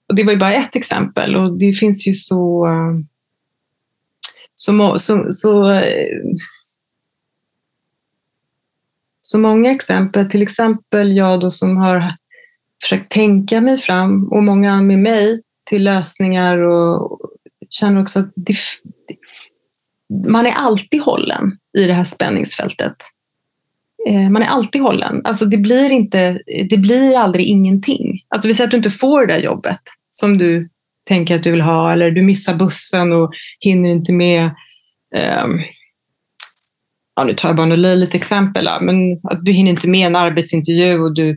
och 0.10 0.16
det 0.16 0.24
var 0.24 0.32
ju 0.32 0.40
bara 0.40 0.54
ett 0.54 0.76
exempel 0.76 1.36
och 1.36 1.60
det 1.60 1.74
finns 1.74 2.08
ju 2.08 2.14
så 2.14 2.68
eh, 2.68 2.94
så, 4.56 5.00
så, 5.00 5.28
så 5.32 5.82
så 9.22 9.38
många 9.38 9.72
exempel, 9.72 10.30
till 10.30 10.42
exempel 10.42 11.16
jag 11.16 11.40
då 11.40 11.52
som 11.52 11.78
har 11.78 12.14
försökt 12.82 13.12
tänka 13.12 13.62
mig 13.62 13.78
fram 13.78 14.28
och 14.32 14.44
många 14.44 14.82
med 14.82 15.00
mig 15.00 15.42
till 15.70 15.84
lösningar 15.84 16.58
och 16.58 17.20
känner 17.70 18.02
också 18.02 18.20
att 18.20 18.32
det, 18.36 18.56
man 20.28 20.46
är 20.46 20.52
alltid 20.52 21.02
hållen 21.02 21.58
i 21.78 21.88
det 21.88 21.94
här 21.94 22.04
spänningsfältet. 22.04 22.96
Eh, 24.08 24.30
man 24.30 24.44
är 24.44 24.48
alltid 24.48 24.82
hållen. 24.82 25.22
Alltså 25.24 25.46
det 25.46 25.58
blir, 25.58 25.90
inte, 25.90 26.40
det 26.70 26.78
blir 26.78 27.18
aldrig 27.18 27.46
ingenting. 27.46 28.22
Alltså 28.30 28.48
vi 28.48 28.54
säger 28.54 28.68
att 28.68 28.72
du 28.72 28.78
inte 28.78 28.90
får 28.90 29.28
det 29.28 29.34
där 29.34 29.42
jobbet 29.42 29.82
som 30.12 30.38
du 30.38 30.70
tänker 31.08 31.36
att 31.36 31.44
du 31.44 31.52
vill 31.52 31.62
ha 31.62 31.94
eller 31.94 32.12
du 32.12 32.22
missar 32.22 32.56
bussen 32.56 33.12
och 33.12 33.32
hinner 33.60 33.90
inte 33.90 34.14
med. 34.14 34.50
Ehm, 35.16 35.60
Ja, 37.15 37.24
nu 37.24 37.34
tar 37.34 37.50
jag 37.50 37.56
bara 37.56 37.65
några 37.65 37.82
löjligt 37.82 38.15
exempel, 38.15 38.69
men 38.82 38.95
att 39.24 39.45
du 39.45 39.52
hinner 39.52 39.71
inte 39.71 39.89
med 39.89 40.08
en 40.08 40.15
arbetsintervju 40.15 41.00
och 41.00 41.13
du 41.13 41.30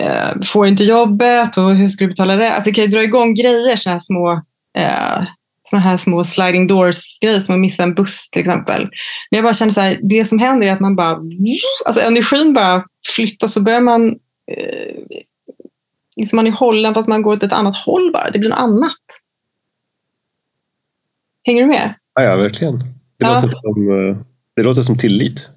eh, 0.00 0.40
får 0.44 0.66
inte 0.66 0.84
jobbet 0.84 1.56
och 1.56 1.74
hur 1.74 1.88
ska 1.88 2.04
du 2.04 2.08
betala 2.08 2.36
det? 2.36 2.50
Alltså, 2.50 2.70
det 2.70 2.74
kan 2.74 2.84
ju 2.84 2.90
dra 2.90 3.02
igång 3.02 3.34
grejer, 3.34 3.76
sådana 3.76 3.94
här 3.94 4.00
små 4.00 4.32
eh, 4.78 5.24
såna 5.70 5.82
här 5.82 5.96
små 5.96 6.24
sliding 6.24 6.66
doors-grejer 6.66 7.40
som 7.40 7.54
att 7.54 7.60
missa 7.60 7.82
en 7.82 7.94
buss 7.94 8.30
till 8.30 8.40
exempel. 8.40 8.82
Men 9.30 9.36
jag 9.36 9.44
bara 9.44 9.54
känner 9.54 9.72
så 9.72 9.80
här, 9.80 9.98
det 10.02 10.24
som 10.24 10.38
händer 10.38 10.66
är 10.66 10.72
att 10.72 10.80
man 10.80 10.96
bara, 10.96 11.20
alltså 11.84 12.02
energin 12.02 12.54
bara 12.54 12.84
flyttas 13.16 13.56
och 13.56 13.62
börjar 13.62 13.80
man, 13.80 14.08
eh, 14.52 14.94
liksom 16.16 16.36
man 16.36 16.46
är 16.46 16.50
hållen 16.50 16.94
fast 16.94 17.08
man 17.08 17.22
går 17.22 17.32
åt 17.32 17.42
ett 17.42 17.52
annat 17.52 17.76
håll 17.76 18.12
bara. 18.12 18.30
Det 18.30 18.38
blir 18.38 18.50
något 18.50 18.58
annat. 18.58 18.92
Hänger 21.46 21.62
du 21.62 21.68
med? 21.68 21.94
Ja, 22.14 22.22
ja 22.22 22.36
verkligen. 22.36 22.78
Det 22.78 22.84
ja. 23.18 23.34
låter 23.34 23.48
som 23.48 24.08
eh, 24.08 24.16
det 24.58 24.64
låter 24.64 24.82
som 24.82 24.98
tillit. 24.98 25.48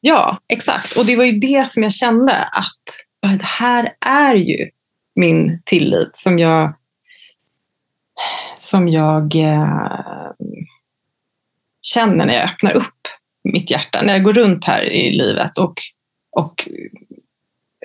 Ja, 0.00 0.38
exakt. 0.48 0.96
Och 0.96 1.06
det 1.06 1.16
var 1.16 1.24
ju 1.24 1.32
det 1.32 1.72
som 1.72 1.82
jag 1.82 1.92
kände 1.92 2.32
att 2.32 3.38
det 3.38 3.44
här 3.44 3.92
är 4.06 4.34
ju 4.34 4.70
min 5.14 5.62
tillit 5.64 6.10
som 6.14 6.38
jag 6.38 6.74
som 8.60 8.88
jag 8.88 9.34
eh, 9.34 10.30
känner 11.82 12.26
när 12.26 12.34
jag 12.34 12.44
öppnar 12.44 12.72
upp 12.72 13.08
mitt 13.44 13.70
hjärta, 13.70 14.02
när 14.02 14.12
jag 14.12 14.22
går 14.22 14.32
runt 14.32 14.64
här 14.64 14.82
i 14.82 15.10
livet 15.10 15.58
och, 15.58 15.74
och 16.30 16.68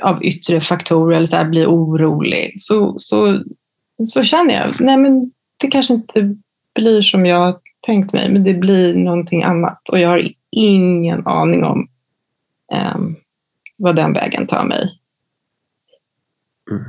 av 0.01 0.25
yttre 0.25 0.61
faktorer 0.61 1.17
eller 1.17 1.27
så 1.27 1.35
här, 1.35 1.45
blir 1.45 1.67
orolig, 1.67 2.53
så, 2.55 2.93
så, 2.97 3.43
så 4.03 4.23
känner 4.23 4.53
jag, 4.53 4.81
nej 4.81 4.97
men 4.97 5.31
det 5.57 5.67
kanske 5.67 5.93
inte 5.93 6.35
blir 6.75 7.01
som 7.01 7.25
jag 7.25 7.55
tänkt 7.85 8.13
mig, 8.13 8.29
men 8.29 8.43
det 8.43 8.53
blir 8.53 8.95
någonting 8.95 9.43
annat 9.43 9.89
och 9.91 9.99
jag 9.99 10.09
har 10.09 10.27
ingen 10.51 11.27
aning 11.27 11.63
om 11.63 11.87
um, 12.95 13.15
vad 13.77 13.95
den 13.95 14.13
vägen 14.13 14.47
tar 14.47 14.63
mig. 14.63 14.97
Mm. 16.71 16.83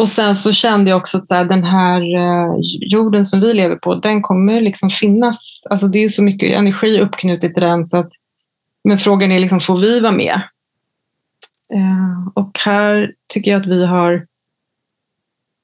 och 0.00 0.08
sen 0.08 0.36
så 0.36 0.52
kände 0.52 0.90
jag 0.90 0.96
också 0.96 1.18
att 1.18 1.26
så 1.26 1.34
här, 1.34 1.44
den 1.44 1.64
här 1.64 2.00
eh, 2.16 2.54
jorden 2.80 3.26
som 3.26 3.40
vi 3.40 3.54
lever 3.54 3.76
på, 3.76 3.94
den 3.94 4.22
kommer 4.22 4.60
liksom 4.60 4.90
finnas. 4.90 5.62
Alltså 5.70 5.88
det 5.88 6.04
är 6.04 6.08
så 6.08 6.22
mycket 6.22 6.56
energi 6.56 7.00
uppknutet 7.00 7.56
i 7.56 7.60
den 7.60 7.86
så 7.86 7.96
att 7.96 8.12
men 8.84 8.98
frågan 8.98 9.32
är 9.32 9.38
liksom, 9.38 9.60
får 9.60 9.76
vi 9.76 10.00
vara 10.00 10.12
med? 10.12 10.40
Eh, 11.74 12.28
och 12.34 12.58
här 12.64 13.12
tycker 13.28 13.50
jag 13.50 13.60
att 13.60 13.68
vi 13.68 13.86
har, 13.86 14.26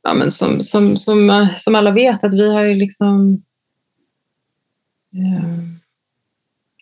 ja, 0.03 0.15
men 0.15 0.31
som, 0.31 0.61
som, 0.61 0.97
som, 0.97 1.49
som 1.57 1.75
alla 1.75 1.91
vet, 1.91 2.25
att 2.25 2.35
vi 2.35 2.53
har 2.53 2.63
ju 2.63 2.75
liksom 2.75 3.33
eh, 3.33 3.39
Eh, 5.15 5.49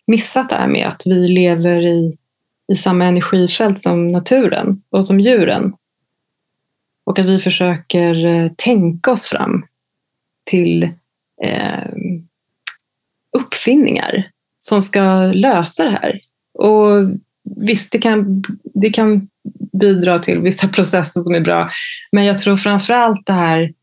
missat 0.07 0.49
det 0.49 0.55
här 0.55 0.67
med 0.67 0.87
att 0.87 1.01
vi 1.05 1.27
lever 1.27 1.81
i, 1.81 2.17
i 2.71 2.75
samma 2.75 3.05
energifält 3.05 3.79
som 3.79 4.11
naturen 4.11 4.81
och 4.89 5.05
som 5.05 5.19
djuren. 5.19 5.73
Och 7.03 7.19
att 7.19 7.25
vi 7.25 7.39
försöker 7.39 8.25
eh, 8.25 8.51
tänka 8.57 9.11
oss 9.11 9.27
fram 9.27 9.65
till 10.43 10.83
eh, 11.43 11.89
uppfinningar 13.37 14.29
som 14.59 14.81
ska 14.81 15.31
lösa 15.33 15.83
det 15.83 15.91
här. 16.01 16.19
Och 16.53 17.09
visst, 17.43 17.91
det 17.91 17.97
kan, 17.99 18.43
det 18.73 18.89
kan 18.89 19.29
bidra 19.79 20.19
till 20.19 20.39
vissa 20.39 20.67
processer 20.75 21.21
som 21.21 21.35
är 21.35 21.39
bra. 21.39 21.69
Men 22.11 22.25
jag 22.25 22.37
tror 22.37 22.55
framför 22.55 22.93
allt 22.93 23.25
det 23.25 23.33
här 23.33 23.73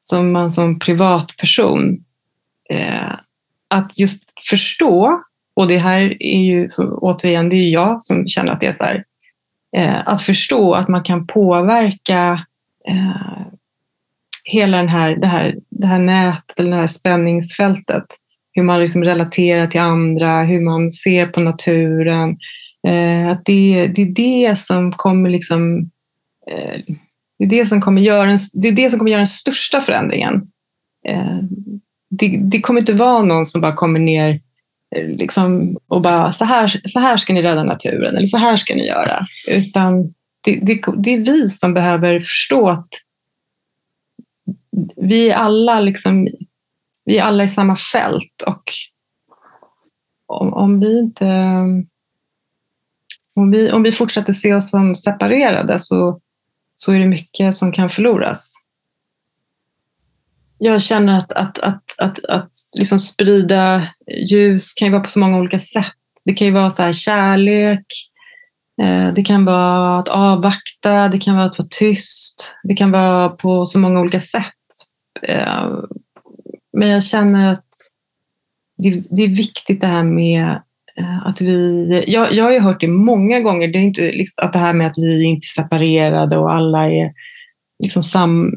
som 0.00 0.32
man 0.32 0.52
som 0.52 0.78
privatperson, 0.78 2.04
eh, 2.70 3.12
att 3.70 3.98
just 3.98 4.22
förstå, 4.50 5.22
och 5.54 5.68
det 5.68 5.78
här 5.78 6.16
är 6.22 6.42
ju 6.42 6.68
så, 6.68 6.98
återigen, 6.98 7.48
det 7.48 7.56
är 7.56 7.68
jag 7.68 8.02
som 8.02 8.28
känner 8.28 8.52
att 8.52 8.60
det 8.60 8.66
är 8.66 8.72
så 8.72 8.84
här, 8.84 9.04
eh, 9.76 10.08
att 10.08 10.22
förstå 10.22 10.74
att 10.74 10.88
man 10.88 11.02
kan 11.02 11.26
påverka 11.26 12.46
eh, 12.88 13.46
hela 14.44 14.76
den 14.76 14.88
här, 14.88 15.16
det, 15.16 15.26
här, 15.26 15.54
det 15.70 15.86
här 15.86 15.98
nätet, 15.98 16.60
eller 16.60 16.70
det 16.70 16.80
här 16.80 16.86
spänningsfältet 16.86 18.06
hur 18.52 18.62
man 18.62 18.80
liksom 18.80 19.04
relaterar 19.04 19.66
till 19.66 19.80
andra, 19.80 20.42
hur 20.42 20.60
man 20.60 20.90
ser 20.90 21.26
på 21.26 21.40
naturen. 21.40 22.36
Eh, 22.86 23.28
att 23.28 23.44
det, 23.44 23.86
det 23.86 24.02
är 24.02 24.14
det 24.14 24.58
som 24.58 24.92
kommer 24.92 25.30
liksom 25.30 25.90
eh, 26.50 26.80
det 27.38 27.44
är 27.44 27.48
det 27.48 27.66
som 27.66 27.80
kommer 27.80 28.02
göra 28.02 28.30
en, 28.30 28.38
det 28.52 28.68
är 28.68 28.72
det 28.72 28.90
som 28.90 28.98
kommer 28.98 29.10
göra 29.10 29.20
den 29.20 29.26
största 29.26 29.80
förändringen. 29.80 30.50
Eh, 31.08 31.38
det, 32.10 32.40
det, 32.42 32.60
kommer 32.60 32.80
inte 32.80 32.92
vara 32.92 33.22
någon 33.22 33.46
som 33.46 33.60
bara 33.60 33.72
kommer 33.72 34.00
ner 34.00 34.40
eh, 34.96 35.08
liksom, 35.08 35.76
och 35.88 36.00
bara 36.00 36.32
så 36.32 36.44
här, 36.44 36.80
så 36.84 36.98
här 37.00 37.16
ska 37.16 37.32
ni 37.32 37.42
rädda 37.42 37.64
naturen 37.64 38.16
eller 38.16 38.26
så 38.26 38.36
här 38.36 38.56
ska 38.56 38.74
ni 38.74 38.86
göra. 38.86 39.24
Utan 39.56 39.92
det, 40.40 40.60
det, 40.62 40.82
det 40.96 41.14
är 41.14 41.18
vi 41.18 41.50
som 41.50 41.74
behöver 41.74 42.20
förstå 42.20 42.70
att 42.70 42.88
vi 44.96 45.30
är 45.30 45.34
alla 45.34 45.80
liksom 45.80 46.28
vi 47.04 47.18
är 47.18 47.22
alla 47.22 47.44
i 47.44 47.48
samma 47.48 47.76
fält 47.76 48.42
och 48.46 48.62
om, 50.26 50.54
om 50.54 50.80
vi 50.80 50.98
inte 50.98 51.26
om 53.34 53.50
vi, 53.50 53.72
om 53.72 53.82
vi 53.82 53.92
fortsätter 53.92 54.32
se 54.32 54.54
oss 54.54 54.70
som 54.70 54.94
separerade 54.94 55.78
så, 55.78 56.20
så 56.76 56.92
är 56.92 56.98
det 56.98 57.06
mycket 57.06 57.54
som 57.54 57.72
kan 57.72 57.88
förloras. 57.88 58.54
Jag 60.58 60.82
känner 60.82 61.18
att, 61.18 61.32
att, 61.32 61.58
att, 61.58 61.84
att, 62.00 62.24
att 62.24 62.52
liksom 62.78 62.98
sprida 62.98 63.88
ljus 64.30 64.74
kan 64.74 64.86
ju 64.86 64.92
vara 64.92 65.02
på 65.02 65.08
så 65.08 65.18
många 65.18 65.38
olika 65.38 65.60
sätt. 65.60 65.92
Det 66.24 66.34
kan 66.34 66.46
ju 66.46 66.52
vara 66.52 66.70
så 66.70 66.92
kärlek, 66.92 67.86
eh, 68.82 69.14
det 69.14 69.22
kan 69.22 69.44
vara 69.44 69.98
att 69.98 70.08
avvakta, 70.08 71.08
det 71.08 71.18
kan 71.18 71.36
vara 71.36 71.46
att 71.46 71.58
vara 71.58 71.68
tyst. 71.70 72.56
Det 72.62 72.74
kan 72.74 72.90
vara 72.90 73.28
på 73.28 73.66
så 73.66 73.78
många 73.78 74.00
olika 74.00 74.20
sätt. 74.20 74.44
Eh, 75.22 75.68
men 76.72 76.88
jag 76.88 77.04
känner 77.04 77.52
att 77.52 77.66
det, 78.78 79.02
det, 79.10 79.22
är 79.22 79.28
viktigt 79.28 79.80
det 79.80 79.86
här 79.86 80.02
med 80.02 80.60
eh, 80.96 81.26
att 81.26 81.40
vi... 81.40 82.04
Jag, 82.06 82.32
jag 82.32 82.44
har 82.44 82.52
ju 82.52 82.60
hört 82.60 82.80
det 82.80 82.88
många 82.88 83.40
gånger, 83.40 83.68
det 83.68 83.78
är 83.78 83.82
inte 83.82 84.00
liksom 84.00 84.44
att 84.46 84.52
det 84.52 84.58
här 84.58 84.72
med 84.72 84.86
att 84.86 84.98
vi 84.98 85.24
inte 85.24 85.44
är 85.44 85.62
separerade 85.62 86.38
och 86.38 86.52
alla 86.52 86.90
är 86.90 87.12
liksom 87.82 88.02
sam, 88.02 88.56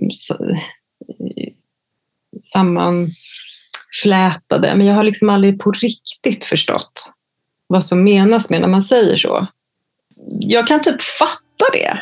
sammanflätade. 2.43 4.75
Men 4.75 4.87
jag 4.87 4.95
har 4.95 5.03
liksom 5.03 5.29
aldrig 5.29 5.59
på 5.59 5.71
riktigt 5.71 6.45
förstått 6.45 7.13
vad 7.67 7.83
som 7.83 8.03
menas 8.03 8.49
med 8.49 8.61
när 8.61 8.67
man 8.67 8.83
säger 8.83 9.15
så. 9.15 9.47
Jag 10.39 10.67
kan 10.67 10.81
typ 10.81 11.01
fatta 11.01 11.65
det. 11.73 11.99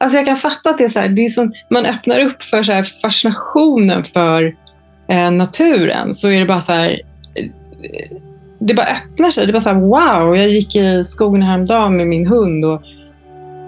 Alltså 0.00 0.18
jag 0.18 0.26
kan 0.26 0.36
fatta 0.36 0.70
att 0.70 0.78
det 0.78 0.84
är 0.84 0.88
så 0.88 0.98
här, 0.98 1.08
det 1.08 1.24
är 1.24 1.28
som, 1.28 1.52
man 1.70 1.86
öppnar 1.86 2.18
upp 2.18 2.42
för 2.42 2.62
så 2.62 2.72
här 2.72 2.88
fascinationen 3.02 4.04
för 4.04 4.56
eh, 5.08 5.30
naturen 5.30 6.14
så 6.14 6.28
är 6.28 6.40
det 6.40 6.46
bara 6.46 6.60
så 6.60 6.72
här, 6.72 7.00
eh, 7.34 7.46
det 8.60 8.74
bara 8.74 8.86
öppnar 8.86 9.30
sig. 9.30 9.46
Det 9.46 9.50
är 9.50 9.52
bara 9.52 9.62
så 9.62 9.68
här, 9.68 9.80
wow, 9.80 10.36
jag 10.36 10.48
gick 10.48 10.76
i 10.76 11.04
skogen 11.04 11.42
häromdagen 11.42 11.96
med 11.96 12.06
min 12.06 12.26
hund 12.26 12.64
och 12.64 12.82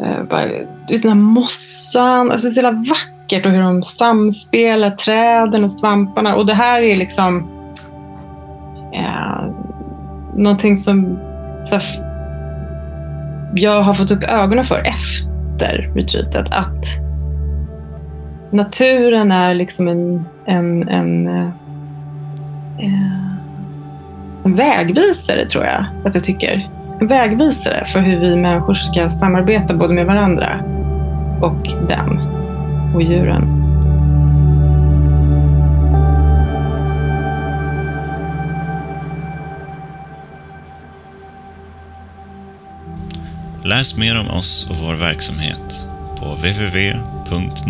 eh, 0.04 0.22
bara, 0.30 0.46
vet, 0.88 1.02
den 1.02 1.10
här 1.10 1.14
mossan, 1.14 2.30
alltså 2.30 2.46
det 2.46 2.50
är 2.50 2.54
så 2.54 2.60
jävla 2.60 2.80
vackert 2.90 3.14
och 3.32 3.50
hur 3.50 3.62
de 3.62 3.82
samspelar, 3.82 4.90
träden 4.90 5.64
och 5.64 5.70
svamparna. 5.70 6.34
Och 6.34 6.46
det 6.46 6.54
här 6.54 6.82
är 6.82 6.96
liksom 6.96 7.48
eh, 8.92 9.44
någonting 10.34 10.76
som 10.76 11.18
så 11.64 11.74
här, 11.74 11.84
jag 13.54 13.82
har 13.82 13.94
fått 13.94 14.10
upp 14.10 14.24
ögonen 14.24 14.64
för 14.64 14.82
efter 14.87 15.90
retreatet. 15.94 16.46
Att 16.50 16.84
naturen 18.50 19.32
är 19.32 19.54
liksom 19.54 19.88
en, 19.88 20.24
en, 20.46 20.88
en, 20.88 21.28
eh, 21.28 21.48
eh 22.78 23.24
en 24.44 24.56
vägvisare, 24.56 25.46
tror 25.46 25.64
jag 25.64 25.84
att 26.04 26.14
jag 26.14 26.24
tycker. 26.24 26.70
En 27.00 27.08
vägvisare 27.08 27.84
för 27.84 28.00
hur 28.00 28.20
vi 28.20 28.37
människor 28.37 28.74
ska 28.74 29.10
samarbeta 29.10 29.74
både 29.74 29.94
med 29.94 30.06
varandra 30.06 30.60
och 31.42 31.68
den 31.88 32.34
och 32.94 33.02
djuren. 33.02 33.61
Läs 43.64 43.96
mer 43.96 44.20
om 44.20 44.30
oss 44.30 44.70
och 44.70 44.76
vår 44.76 44.94
verksamhet 44.94 45.87
på 46.18 46.35
www.nysnö.se 46.35 47.64